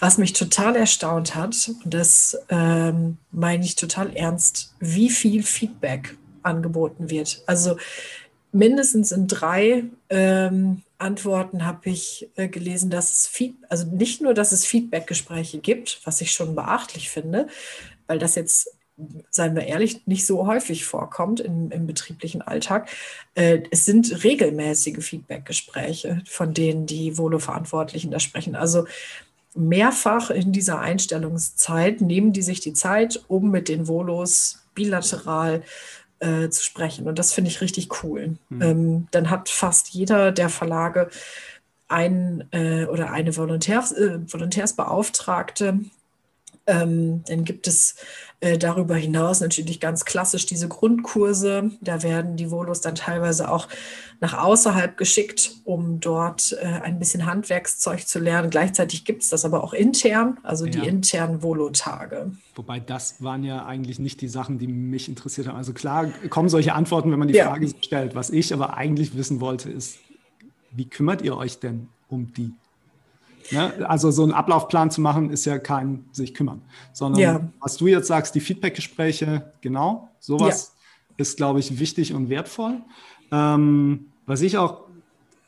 [0.00, 6.16] Was mich total erstaunt hat, und das ähm, meine ich total ernst, wie viel Feedback
[6.42, 7.42] angeboten wird.
[7.46, 7.76] Also
[8.54, 14.32] mindestens in drei ähm, Antworten habe ich äh, gelesen, dass es Feed also nicht nur,
[14.32, 17.48] dass es Feedbackgespräche gibt, was ich schon beachtlich finde,
[18.06, 18.70] weil das jetzt
[19.30, 22.88] seien wir ehrlich, nicht so häufig vorkommt im, im betrieblichen Alltag.
[23.34, 28.54] Äh, es sind regelmäßige Feedbackgespräche, von denen die Volo-Verantwortlichen da sprechen.
[28.54, 28.86] Also
[29.54, 35.62] mehrfach in dieser Einstellungszeit nehmen die sich die Zeit, um mit den Volos bilateral
[36.20, 37.08] äh, zu sprechen.
[37.08, 38.36] Und das finde ich richtig cool.
[38.48, 38.62] Mhm.
[38.62, 41.10] Ähm, dann hat fast jeder der Verlage
[41.88, 45.80] einen äh, oder eine Volontärs, äh, Volontärsbeauftragte,
[46.66, 47.96] ähm, dann gibt es
[48.40, 51.70] äh, darüber hinaus natürlich ganz klassisch diese Grundkurse.
[51.80, 53.68] Da werden die Volos dann teilweise auch
[54.20, 58.48] nach außerhalb geschickt, um dort äh, ein bisschen Handwerkszeug zu lernen.
[58.48, 62.32] Gleichzeitig gibt es das aber auch intern, also die internen Volo-Tage.
[62.54, 65.56] Wobei das waren ja eigentlich nicht die Sachen, die mich interessiert haben.
[65.56, 67.46] Also klar kommen solche Antworten, wenn man die ja.
[67.46, 68.14] Frage stellt.
[68.14, 69.98] Was ich aber eigentlich wissen wollte, ist,
[70.70, 72.52] wie kümmert ihr euch denn um die?
[73.50, 73.88] Ne?
[73.88, 77.40] Also so einen Ablaufplan zu machen, ist ja kein sich kümmern, sondern ja.
[77.60, 81.14] was du jetzt sagst, die Feedbackgespräche, genau, sowas ja.
[81.18, 82.82] ist, glaube ich, wichtig und wertvoll.
[83.30, 84.84] Ähm, was ich auch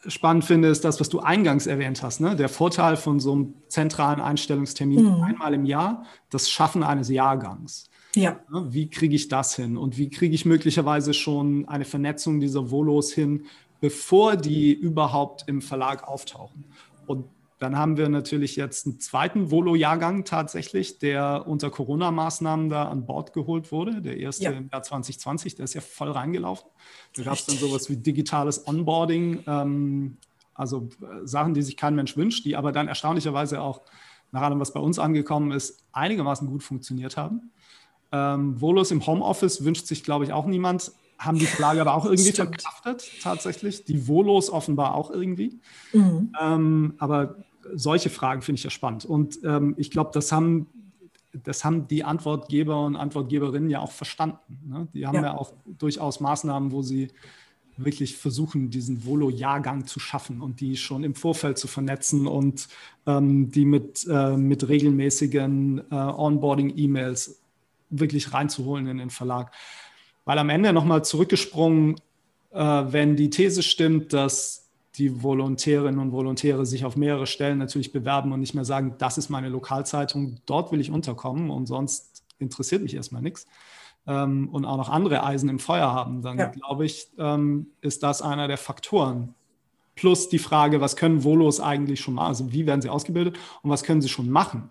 [0.06, 2.20] spannend finde, ist das, was du eingangs erwähnt hast.
[2.20, 2.36] Ne?
[2.36, 5.22] Der Vorteil von so einem zentralen Einstellungstermin mhm.
[5.22, 7.90] einmal im Jahr, das Schaffen eines Jahrgangs.
[8.14, 8.40] Ja.
[8.50, 8.66] Ne?
[8.70, 9.76] Wie kriege ich das hin?
[9.76, 13.46] Und wie kriege ich möglicherweise schon eine Vernetzung dieser Volos hin,
[13.80, 16.64] bevor die überhaupt im Verlag auftauchen?
[17.58, 23.32] Dann haben wir natürlich jetzt einen zweiten Volo-Jahrgang tatsächlich, der unter Corona-Maßnahmen da an Bord
[23.32, 24.02] geholt wurde.
[24.02, 24.50] Der erste ja.
[24.50, 26.68] im Jahr 2020, der ist ja voll reingelaufen.
[27.14, 30.18] Da gab es dann sowas wie digitales Onboarding, ähm,
[30.54, 33.80] also äh, Sachen, die sich kein Mensch wünscht, die aber dann erstaunlicherweise auch
[34.32, 37.52] nach allem, was bei uns angekommen ist, einigermaßen gut funktioniert haben.
[38.12, 42.04] Ähm, Volos im Homeoffice wünscht sich, glaube ich, auch niemand haben die Verlage aber auch
[42.04, 42.60] irgendwie Stimmt.
[42.60, 43.84] verkraftet, tatsächlich.
[43.84, 45.60] Die Volos offenbar auch irgendwie.
[45.92, 46.32] Mhm.
[46.40, 47.36] Ähm, aber
[47.74, 49.04] solche Fragen finde ich ja spannend.
[49.04, 50.66] Und ähm, ich glaube, das haben,
[51.32, 54.58] das haben die Antwortgeber und Antwortgeberinnen ja auch verstanden.
[54.66, 54.88] Ne?
[54.94, 55.22] Die haben ja.
[55.22, 55.36] ja.
[55.36, 57.08] auch durchaus Maßnahmen, wo sie
[57.76, 62.68] wirklich versuchen, diesen Volo-Jahrgang zu schaffen und die schon im Vorfeld zu vernetzen und
[63.06, 67.40] ähm, die mit, äh, mit regelmäßigen äh, Onboarding-E-Mails
[67.90, 69.52] wirklich reinzuholen in den Verlag.
[70.24, 71.96] Weil am Ende nochmal zurückgesprungen,
[72.50, 74.65] äh, wenn die These stimmt, dass
[74.98, 79.18] die Volontärinnen und Volontäre sich auf mehrere Stellen natürlich bewerben und nicht mehr sagen, das
[79.18, 83.46] ist meine Lokalzeitung, dort will ich unterkommen und sonst interessiert mich erstmal nichts.
[84.06, 86.46] Ähm, und auch noch andere Eisen im Feuer haben, dann ja.
[86.46, 89.34] glaube ich, ähm, ist das einer der Faktoren.
[89.94, 92.28] Plus die Frage, was können Volos eigentlich schon machen?
[92.28, 94.70] Also wie werden sie ausgebildet und was können sie schon machen?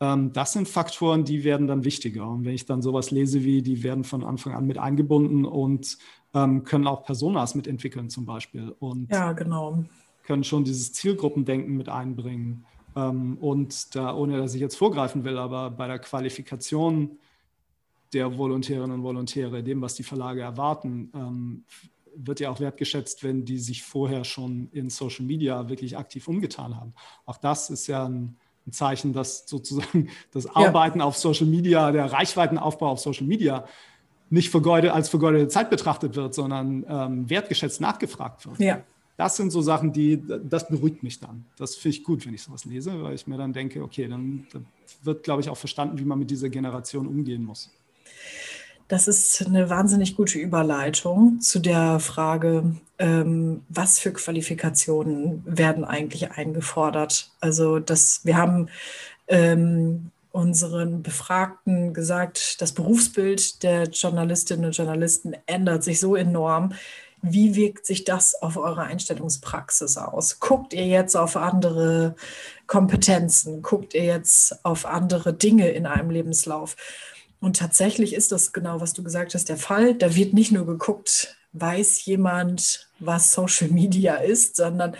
[0.00, 2.28] Ähm, das sind Faktoren, die werden dann wichtiger.
[2.28, 5.98] Und wenn ich dann sowas lese wie, die werden von Anfang an mit eingebunden und
[6.34, 8.74] ähm, können auch Personas mitentwickeln zum Beispiel.
[8.78, 9.84] Und ja, genau.
[10.24, 12.64] Können schon dieses Zielgruppendenken mit einbringen.
[12.96, 17.18] Ähm, und da, ohne dass ich jetzt vorgreifen will, aber bei der Qualifikation
[18.12, 21.64] der Volontärinnen und Volontäre, dem, was die Verlage erwarten, ähm,
[22.14, 26.76] wird ja auch wertgeschätzt, wenn die sich vorher schon in Social Media wirklich aktiv umgetan
[26.76, 26.92] haben.
[27.24, 31.06] Auch das ist ja ein, ein Zeichen, dass sozusagen das Arbeiten ja.
[31.06, 33.66] auf Social Media, der Reichweitenaufbau auf Social Media
[34.32, 38.58] nicht vergeudet, als vergeudete Zeit betrachtet wird, sondern ähm, wertgeschätzt nachgefragt wird.
[38.58, 38.82] Ja.
[39.18, 41.44] Das sind so Sachen, die, das beruhigt mich dann.
[41.58, 44.46] Das finde ich gut, wenn ich sowas lese, weil ich mir dann denke, okay, dann,
[44.52, 44.64] dann
[45.02, 47.70] wird, glaube ich, auch verstanden, wie man mit dieser Generation umgehen muss.
[48.88, 56.32] Das ist eine wahnsinnig gute Überleitung zu der Frage, ähm, was für Qualifikationen werden eigentlich
[56.32, 57.30] eingefordert.
[57.40, 58.68] Also, dass wir haben
[59.28, 66.72] ähm, unseren Befragten gesagt, das Berufsbild der Journalistinnen und Journalisten ändert sich so enorm.
[67.20, 70.40] Wie wirkt sich das auf eure Einstellungspraxis aus?
[70.40, 72.16] Guckt ihr jetzt auf andere
[72.66, 73.62] Kompetenzen?
[73.62, 76.76] Guckt ihr jetzt auf andere Dinge in einem Lebenslauf?
[77.40, 79.94] Und tatsächlich ist das genau, was du gesagt hast, der Fall.
[79.94, 84.96] Da wird nicht nur geguckt, weiß jemand, was Social Media ist, sondern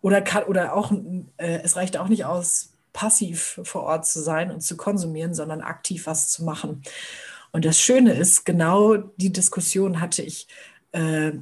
[0.00, 0.92] oder kann oder auch
[1.36, 5.60] äh, es reicht auch nicht aus, passiv vor Ort zu sein und zu konsumieren, sondern
[5.60, 6.82] aktiv was zu machen.
[7.52, 10.48] Und das Schöne ist, genau die Diskussion hatte ich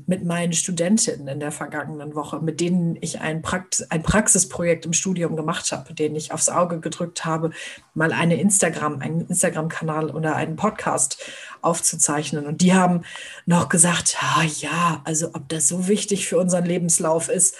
[0.06, 4.94] mit meinen Studentinnen in der vergangenen Woche, mit denen ich ein, Prax ein Praxisprojekt im
[4.94, 7.50] Studium gemacht habe, denen ich aufs Auge gedrückt habe,
[7.92, 11.18] mal eine Instagram, einen Instagram-Kanal oder einen Podcast
[11.60, 12.46] aufzuzeichnen.
[12.46, 13.02] Und die haben
[13.44, 17.54] noch gesagt, ah, ja, also ob das so wichtig für unseren Lebenslauf ist,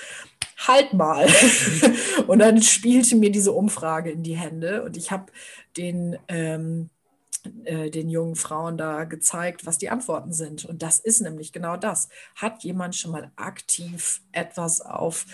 [0.57, 1.27] halt mal.
[2.27, 5.27] und dann spielte mir diese Umfrage in die Hände und ich habe
[5.77, 6.89] den, ähm,
[7.64, 10.64] äh, den jungen Frauen da gezeigt, was die Antworten sind.
[10.64, 12.09] Und das ist nämlich genau das.
[12.34, 15.26] Hat jemand schon mal aktiv etwas auf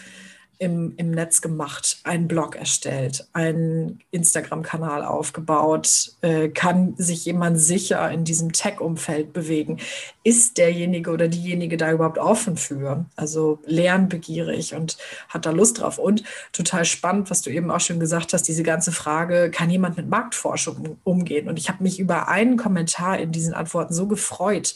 [0.58, 6.12] im, im Netz gemacht, einen Blog erstellt, einen Instagram-Kanal aufgebaut?
[6.20, 9.78] Äh, kann sich jemand sicher in diesem Tech-Umfeld bewegen?
[10.24, 13.06] Ist derjenige oder diejenige da überhaupt offen für?
[13.16, 14.98] Also lernbegierig und
[15.28, 15.98] hat da Lust drauf.
[15.98, 19.96] Und total spannend, was du eben auch schon gesagt hast, diese ganze Frage, kann jemand
[19.96, 21.48] mit Marktforschung umgehen?
[21.48, 24.74] Und ich habe mich über einen Kommentar in diesen Antworten so gefreut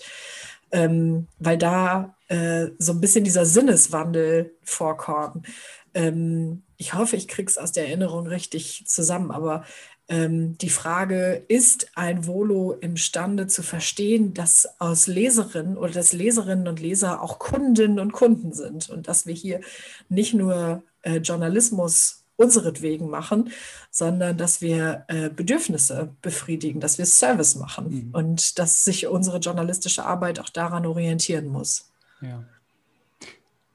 [0.73, 5.47] ähm, weil da äh, so ein bisschen dieser Sinneswandel vorkommt.
[5.95, 9.65] Ähm, ich hoffe, ich kriege es aus der Erinnerung richtig zusammen, aber
[10.09, 16.67] ähm, die Frage, ist ein Volo imstande zu verstehen, dass aus Leserinnen oder dass Leserinnen
[16.69, 19.61] und Leser auch Kundinnen und Kunden sind und dass wir hier
[20.09, 23.51] nicht nur äh, Journalismus unseretwegen machen,
[23.91, 28.15] sondern dass wir äh, Bedürfnisse befriedigen, dass wir Service machen mhm.
[28.15, 31.91] und dass sich unsere journalistische Arbeit auch daran orientieren muss.
[32.21, 32.45] Ja.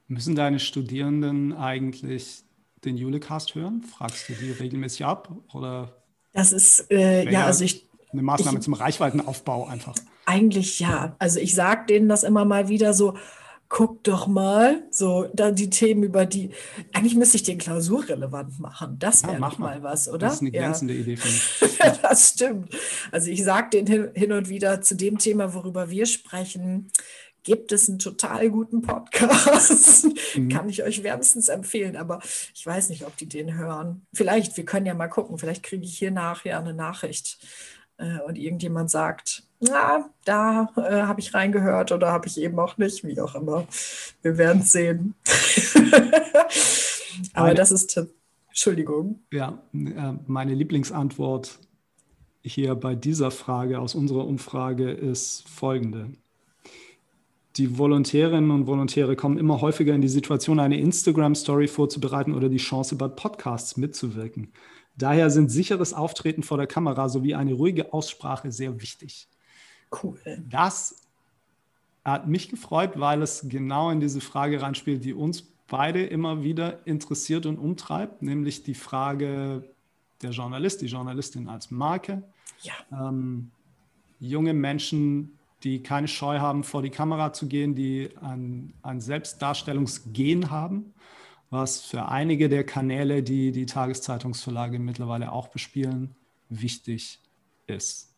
[0.08, 2.42] Müssen deine Studierenden eigentlich
[2.84, 3.82] den Julecast hören?
[3.82, 5.92] Fragst du die regelmäßig ab oder
[6.32, 7.84] das ist, äh, ja, also ich.
[8.12, 9.94] Eine Maßnahme ich, zum Reichweitenaufbau einfach.
[10.24, 11.14] Eigentlich ja.
[11.18, 13.18] Also ich sage denen das immer mal wieder so,
[13.68, 16.50] guck doch mal, so dann die Themen über die,
[16.92, 18.98] eigentlich müsste ich den klausurrelevant machen.
[18.98, 20.18] Das wäre ja, noch mal was, oder?
[20.18, 21.00] Das ist eine glänzende ja.
[21.00, 21.98] Idee, finde ich.
[22.02, 22.74] das stimmt.
[23.12, 26.90] Also ich sage denen hin und wieder zu dem Thema, worüber wir sprechen,
[27.42, 30.06] gibt es einen total guten Podcast.
[30.34, 30.50] Mhm.
[30.50, 32.20] Kann ich euch wärmstens empfehlen, aber
[32.54, 34.06] ich weiß nicht, ob die den hören.
[34.12, 37.38] Vielleicht, wir können ja mal gucken, vielleicht kriege ich hier nachher eine Nachricht
[37.96, 42.78] äh, und irgendjemand sagt, na, da äh, habe ich reingehört oder habe ich eben auch
[42.78, 43.66] nicht, wie auch immer.
[44.22, 45.14] Wir werden es sehen.
[47.34, 48.00] aber das ist,
[48.48, 49.20] Entschuldigung.
[49.32, 51.58] Ja, äh, meine Lieblingsantwort
[52.42, 56.10] hier bei dieser Frage aus unserer Umfrage ist folgende
[57.58, 62.58] die Volontärinnen und Volontäre kommen immer häufiger in die Situation, eine Instagram-Story vorzubereiten oder die
[62.58, 64.52] Chance, bei Podcasts mitzuwirken.
[64.96, 69.28] Daher sind sicheres Auftreten vor der Kamera sowie eine ruhige Aussprache sehr wichtig.
[69.90, 70.18] Cool.
[70.48, 71.02] Das
[72.04, 76.86] hat mich gefreut, weil es genau in diese Frage reinspielt, die uns beide immer wieder
[76.86, 79.64] interessiert und umtreibt, nämlich die Frage
[80.22, 82.22] der Journalist, die Journalistin als Marke.
[82.62, 82.74] Ja.
[82.90, 83.50] Ähm,
[84.18, 90.50] junge Menschen die keine Scheu haben, vor die Kamera zu gehen, die ein, ein Selbstdarstellungsgen
[90.50, 90.94] haben,
[91.50, 96.14] was für einige der Kanäle, die die Tageszeitungsverlage mittlerweile auch bespielen,
[96.48, 97.20] wichtig
[97.66, 98.14] ist.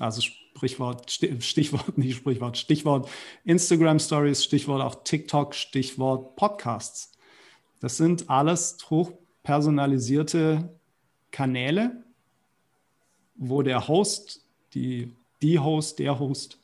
[0.00, 0.22] Also
[0.54, 3.08] Sprichwort, Stichwort, nicht Sprichwort, Stichwort
[3.44, 7.12] Instagram Stories, Stichwort auch TikTok, Stichwort Podcasts.
[7.80, 10.78] Das sind alles hochpersonalisierte
[11.30, 12.04] Kanäle,
[13.34, 14.44] wo der Host,
[14.74, 16.61] die, die Host, der Host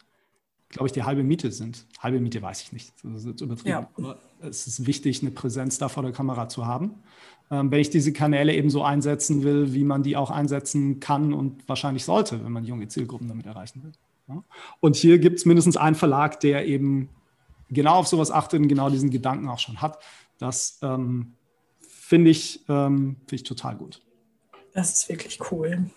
[0.68, 1.86] glaube ich, die halbe Miete sind.
[1.98, 3.68] Halbe Miete weiß ich nicht, das ist übertrieben.
[3.68, 3.90] Ja.
[3.96, 7.02] Aber es ist wichtig, eine Präsenz da vor der Kamera zu haben.
[7.50, 11.32] Ähm, wenn ich diese Kanäle eben so einsetzen will, wie man die auch einsetzen kann
[11.32, 13.92] und wahrscheinlich sollte, wenn man junge Zielgruppen damit erreichen will.
[14.28, 14.44] Ja?
[14.80, 17.08] Und hier gibt es mindestens einen Verlag, der eben
[17.70, 19.98] genau auf sowas achtet und genau diesen Gedanken auch schon hat.
[20.38, 21.32] Das ähm,
[21.80, 24.02] finde ich, ähm, find ich total gut.
[24.74, 25.90] Das ist wirklich cool.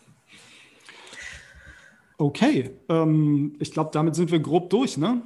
[2.22, 5.24] Okay, ähm, ich glaube, damit sind wir grob durch, ne?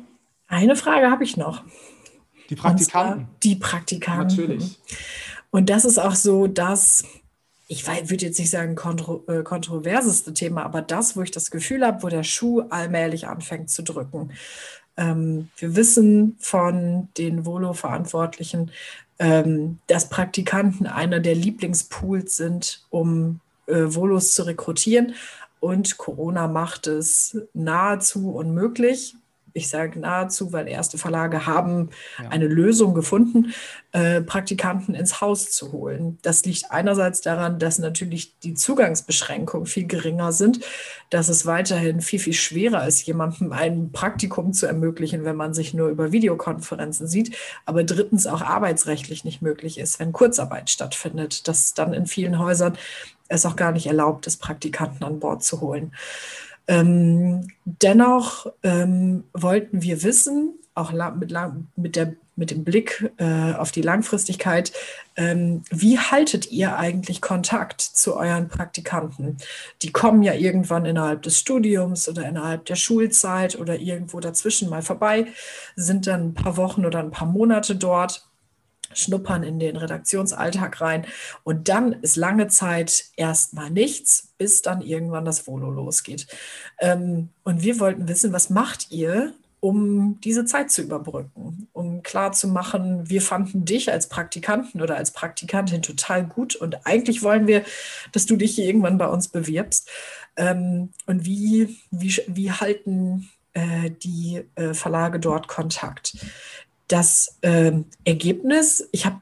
[0.48, 1.62] Eine Frage habe ich noch.
[2.50, 3.28] Die Praktikanten.
[3.44, 4.38] Die Praktikanten.
[4.38, 4.80] Natürlich.
[5.52, 7.04] Und das ist auch so das,
[7.68, 11.86] ich würde jetzt nicht sagen kontro, äh, kontroverseste Thema, aber das, wo ich das Gefühl
[11.86, 14.32] habe, wo der Schuh allmählich anfängt zu drücken.
[14.96, 18.72] Ähm, wir wissen von den Volo-Verantwortlichen,
[19.20, 25.14] ähm, dass Praktikanten einer der Lieblingspools sind, um äh, Volos zu rekrutieren
[25.66, 29.16] und Corona macht es nahezu unmöglich.
[29.52, 31.90] Ich sage nahezu, weil erste Verlage haben
[32.22, 32.30] ja.
[32.30, 33.54] eine Lösung gefunden,
[33.94, 36.20] äh, Praktikanten ins Haus zu holen.
[36.22, 40.60] Das liegt einerseits daran, dass natürlich die Zugangsbeschränkungen viel geringer sind,
[41.10, 45.74] dass es weiterhin viel, viel schwerer ist, jemandem ein Praktikum zu ermöglichen, wenn man sich
[45.74, 47.36] nur über Videokonferenzen sieht,
[47.66, 52.78] aber drittens auch arbeitsrechtlich nicht möglich ist, wenn Kurzarbeit stattfindet, dass dann in vielen Häusern
[53.28, 55.94] es auch gar nicht erlaubt ist, Praktikanten an Bord zu holen.
[56.68, 61.34] Ähm, dennoch ähm, wollten wir wissen, auch mit,
[61.78, 64.74] mit, der, mit dem Blick äh, auf die Langfristigkeit,
[65.16, 69.38] ähm, wie haltet ihr eigentlich Kontakt zu euren Praktikanten?
[69.82, 74.82] Die kommen ja irgendwann innerhalb des Studiums oder innerhalb der Schulzeit oder irgendwo dazwischen mal
[74.82, 75.28] vorbei,
[75.78, 78.28] sind dann ein paar Wochen oder ein paar Monate dort
[78.96, 81.06] schnuppern in den Redaktionsalltag rein.
[81.44, 86.28] Und dann ist lange Zeit erstmal nichts, bis dann irgendwann das Volo losgeht.
[86.80, 89.34] Ähm, und wir wollten wissen, was macht ihr,
[89.66, 95.82] um diese Zeit zu überbrücken, um klarzumachen, wir fanden dich als Praktikanten oder als Praktikantin
[95.82, 97.64] total gut und eigentlich wollen wir,
[98.12, 99.90] dass du dich hier irgendwann bei uns bewirbst.
[100.38, 106.16] Ähm, und wie, wie, wie halten äh, die äh, Verlage dort Kontakt?
[106.88, 107.72] Das äh,
[108.04, 109.22] Ergebnis, ich habe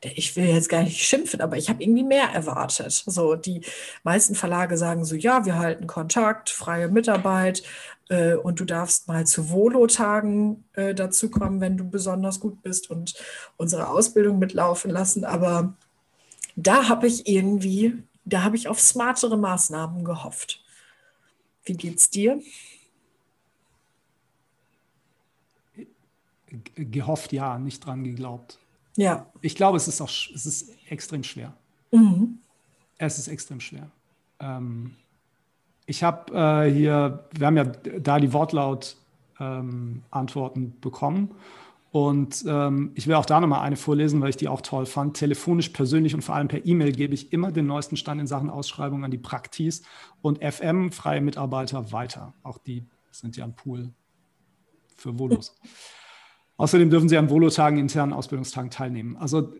[0.00, 3.04] ich will jetzt gar nicht schimpfen, aber ich habe irgendwie mehr erwartet.
[3.06, 3.62] So, die
[4.04, 7.62] meisten Verlage sagen so, ja, wir halten Kontakt, freie Mitarbeit
[8.08, 13.14] äh, und du darfst mal zu Volo-Tagen äh, dazukommen, wenn du besonders gut bist und
[13.56, 15.24] unsere Ausbildung mitlaufen lassen.
[15.24, 15.74] Aber
[16.56, 20.62] da habe ich irgendwie, da habe ich auf smartere Maßnahmen gehofft.
[21.64, 22.40] Wie geht's dir?
[26.76, 28.58] Gehofft, ja, nicht dran geglaubt.
[28.96, 29.26] Ja.
[29.40, 31.52] Ich glaube, es ist auch es ist extrem schwer.
[31.92, 32.38] Mhm.
[32.98, 33.90] Es ist extrem schwer.
[34.40, 34.96] Ähm,
[35.86, 41.30] ich habe äh, hier, wir haben ja da die Wortlaut-Antworten ähm, bekommen.
[41.92, 45.16] Und ähm, ich will auch da nochmal eine vorlesen, weil ich die auch toll fand.
[45.16, 48.50] Telefonisch, persönlich und vor allem per E-Mail gebe ich immer den neuesten Stand in Sachen
[48.50, 49.82] Ausschreibung an die Praktis
[50.20, 52.34] und FM, freie Mitarbeiter, weiter.
[52.42, 53.92] Auch die sind ja ein Pool
[54.96, 55.56] für Volos.
[56.56, 59.16] Außerdem dürfen Sie an Volo-Tagen, internen Ausbildungstagen teilnehmen.
[59.16, 59.52] Also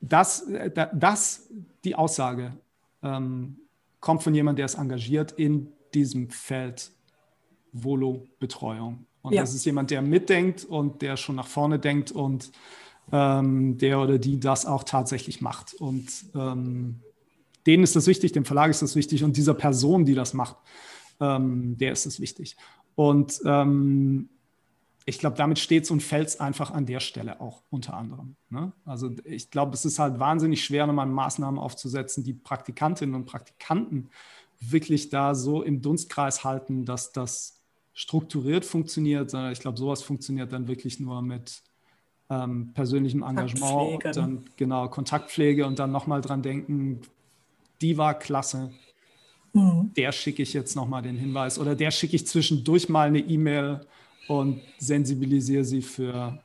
[0.00, 0.46] das,
[0.94, 1.48] das
[1.84, 2.56] die Aussage
[3.02, 3.56] ähm,
[4.00, 6.90] kommt von jemandem, der ist engagiert in diesem Feld
[7.72, 9.06] Volo-Betreuung.
[9.22, 9.42] Und ja.
[9.42, 12.50] das ist jemand, der mitdenkt und der schon nach vorne denkt und
[13.12, 15.74] ähm, der oder die das auch tatsächlich macht.
[15.74, 17.00] Und ähm,
[17.66, 20.56] denen ist das wichtig, dem Verlag ist das wichtig und dieser Person, die das macht,
[21.20, 22.56] ähm, der ist es wichtig.
[22.94, 24.28] Und ähm,
[25.04, 28.36] ich glaube, damit steht es und fällt es einfach an der Stelle auch unter anderem.
[28.50, 28.72] Ne?
[28.84, 34.10] Also ich glaube, es ist halt wahnsinnig schwer, nochmal Maßnahmen aufzusetzen, die Praktikantinnen und Praktikanten
[34.60, 37.60] wirklich da so im Dunstkreis halten, dass das
[37.94, 41.62] strukturiert funktioniert, sondern ich glaube, sowas funktioniert dann wirklich nur mit
[42.30, 47.00] ähm, persönlichem Engagement, und dann genau Kontaktpflege und dann nochmal dran denken,
[47.80, 48.70] die war klasse.
[49.52, 49.92] Mhm.
[49.96, 53.80] Der schicke ich jetzt nochmal den Hinweis oder der schicke ich zwischendurch mal eine E-Mail
[54.28, 56.38] und sensibilisiere sie für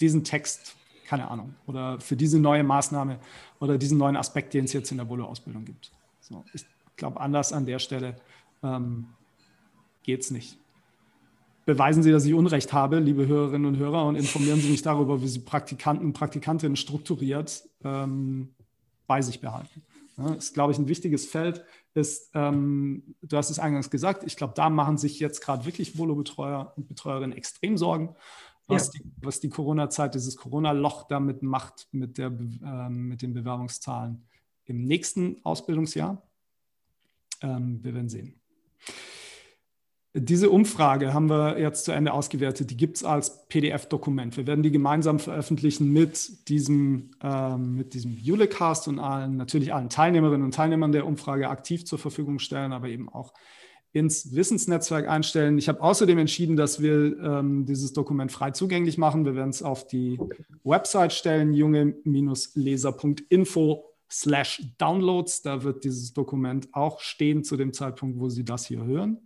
[0.00, 0.74] diesen Text,
[1.06, 3.18] keine Ahnung, oder für diese neue Maßnahme
[3.60, 5.92] oder diesen neuen Aspekt, den es jetzt in der Volo-Ausbildung gibt.
[6.20, 6.64] So, ich
[6.96, 8.16] glaube, anders an der Stelle
[8.62, 9.06] ähm,
[10.02, 10.58] geht es nicht.
[11.66, 15.20] Beweisen Sie, dass ich Unrecht habe, liebe Hörerinnen und Hörer, und informieren Sie mich darüber,
[15.20, 18.48] wie Sie Praktikanten und Praktikantinnen strukturiert ähm,
[19.06, 19.82] bei sich behalten.
[20.16, 21.64] Ja, ist, glaube ich, ein wichtiges Feld.
[21.98, 25.98] Ist, ähm, du hast es eingangs gesagt, ich glaube, da machen sich jetzt gerade wirklich
[25.98, 28.14] Volo-Betreuer und Betreuerinnen extrem Sorgen,
[28.68, 29.00] was ja.
[29.00, 34.24] die, die Corona-Zeit, dieses Corona-Loch damit macht mit, der, äh, mit den Bewerbungszahlen
[34.66, 36.22] im nächsten Ausbildungsjahr.
[37.40, 38.40] Ähm, wir werden sehen.
[40.20, 42.70] Diese Umfrage haben wir jetzt zu Ende ausgewertet.
[42.70, 44.36] Die gibt es als PDF-Dokument.
[44.36, 50.44] Wir werden die gemeinsam veröffentlichen mit diesem, ähm, diesem Ulecast und allen, natürlich allen Teilnehmerinnen
[50.44, 53.32] und Teilnehmern der Umfrage aktiv zur Verfügung stellen, aber eben auch
[53.92, 55.58] ins Wissensnetzwerk einstellen.
[55.58, 59.24] Ich habe außerdem entschieden, dass wir ähm, dieses Dokument frei zugänglich machen.
[59.24, 60.18] Wir werden es auf die
[60.64, 65.42] Website stellen, junge-leser.info slash downloads.
[65.42, 69.20] Da wird dieses Dokument auch stehen zu dem Zeitpunkt, wo Sie das hier hören.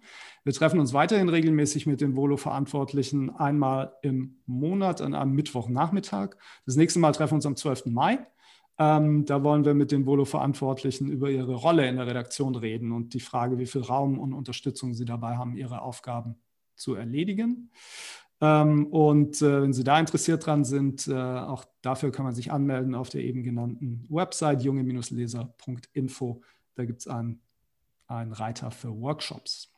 [0.45, 6.37] Wir treffen uns weiterhin regelmäßig mit den Volo-Verantwortlichen einmal im Monat an einem Mittwochnachmittag.
[6.67, 7.87] Das nächste Mal treffen wir uns am 12.
[7.87, 8.19] Mai.
[8.79, 13.15] Ähm, da wollen wir mit den Volo-Verantwortlichen über ihre Rolle in der Redaktion reden und
[13.15, 16.37] die Frage, wie viel Raum und Unterstützung sie dabei haben, ihre Aufgaben
[16.75, 17.71] zu erledigen.
[18.41, 22.51] Ähm, und äh, wenn Sie da interessiert dran sind, äh, auch dafür kann man sich
[22.51, 26.43] anmelden auf der eben genannten Website junge-leser.info.
[26.75, 27.41] Da gibt es einen,
[28.09, 29.72] einen Reiter für Workshops.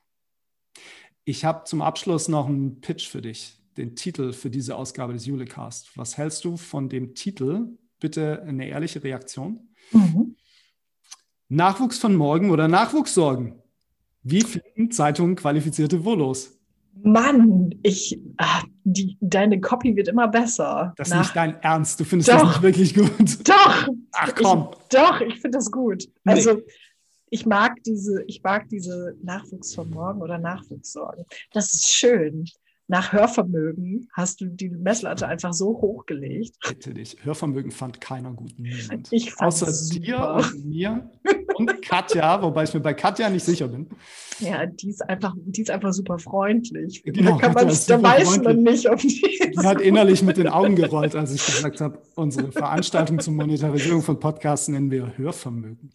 [1.25, 5.27] Ich habe zum Abschluss noch einen Pitch für dich, den Titel für diese Ausgabe des
[5.27, 5.97] Julecast.
[5.97, 7.79] Was hältst du von dem Titel?
[7.99, 9.69] Bitte eine ehrliche Reaktion.
[9.93, 10.37] Mhm.
[11.49, 13.63] Nachwuchs von morgen oder Nachwuchssorgen?
[14.23, 16.59] Wie finden Zeitungen qualifizierte Volos?
[17.03, 20.95] Mann, ich, ach, die, deine Copy wird immer besser.
[20.97, 21.99] Das ist nicht dein Ernst.
[21.99, 23.49] Du findest doch, das nicht wirklich gut.
[23.49, 23.89] Doch.
[24.13, 24.69] Ach komm.
[24.71, 26.09] Ich, doch, ich finde das gut.
[26.25, 26.63] Also nee.
[27.35, 31.25] Ich mag diese, ich mag diese Nachwuchs von morgen oder Nachwuchssorgen.
[31.53, 32.45] Das ist schön
[32.87, 36.57] nach Hörvermögen hast du die Messlatte einfach so hochgelegt.
[36.69, 37.17] Bitte dich.
[37.23, 38.53] Hörvermögen fand keiner gut.
[38.59, 39.11] Niemand.
[39.11, 40.01] Ich Außer super.
[40.01, 41.11] dir und mir
[41.55, 43.89] und Katja, wobei ich mir bei Katja nicht sicher bin.
[44.39, 47.03] Ja, die ist einfach, die ist einfach super freundlich.
[47.03, 49.23] Genau, da, man, da weiß man nicht, ob die.
[49.57, 54.03] Die hat innerlich mit den Augen gerollt, als ich gesagt habe, unsere Veranstaltung zur Monetarisierung
[54.03, 55.91] von Podcasts nennen wir Hörvermögen.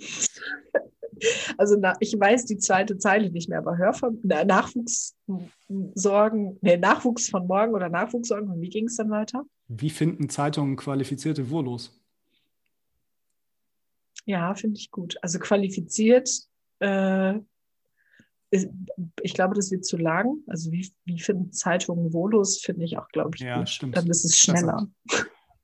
[1.58, 7.48] Also na, ich weiß die zweite Zeile nicht mehr, aber Hörver Nachwuchssorgen, nee, Nachwuchs von
[7.48, 8.50] morgen oder Nachwuchssorgen.
[8.50, 9.44] Und wie ging es dann weiter?
[9.68, 11.96] Wie finden Zeitungen qualifizierte Wurlos?
[14.26, 15.18] Ja, finde ich gut.
[15.22, 16.30] Also qualifiziert,
[16.80, 17.40] äh,
[18.52, 20.38] ich glaube, das wird zu lang.
[20.48, 23.70] Also wie, wie finden Zeitungen Volos, finde ich auch, glaube ich, ja, gut.
[23.70, 23.98] Stimmt.
[23.98, 24.88] Dann ist es schneller.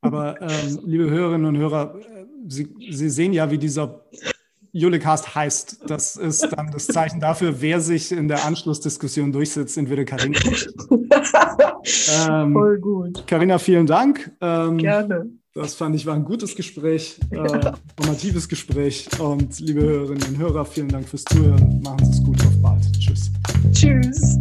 [0.01, 4.05] Aber ähm, liebe Hörerinnen und Hörer, äh, Sie, Sie sehen ja, wie dieser
[4.75, 5.89] Julecast heißt.
[5.89, 10.37] Das ist dann das Zeichen dafür, wer sich in der Anschlussdiskussion durchsetzt, entweder Karina.
[12.29, 13.25] ähm, Voll gut.
[13.25, 14.31] Karina, vielen Dank.
[14.41, 15.29] Ähm, Gerne.
[15.53, 17.37] Das fand ich war ein gutes Gespräch, äh,
[17.97, 19.07] informatives Gespräch.
[19.17, 21.81] Und liebe Hörerinnen und Hörer, vielen Dank fürs Zuhören.
[21.81, 22.83] Machen Sie es gut, auf bald.
[22.99, 23.31] Tschüss.
[23.71, 24.37] Tschüss.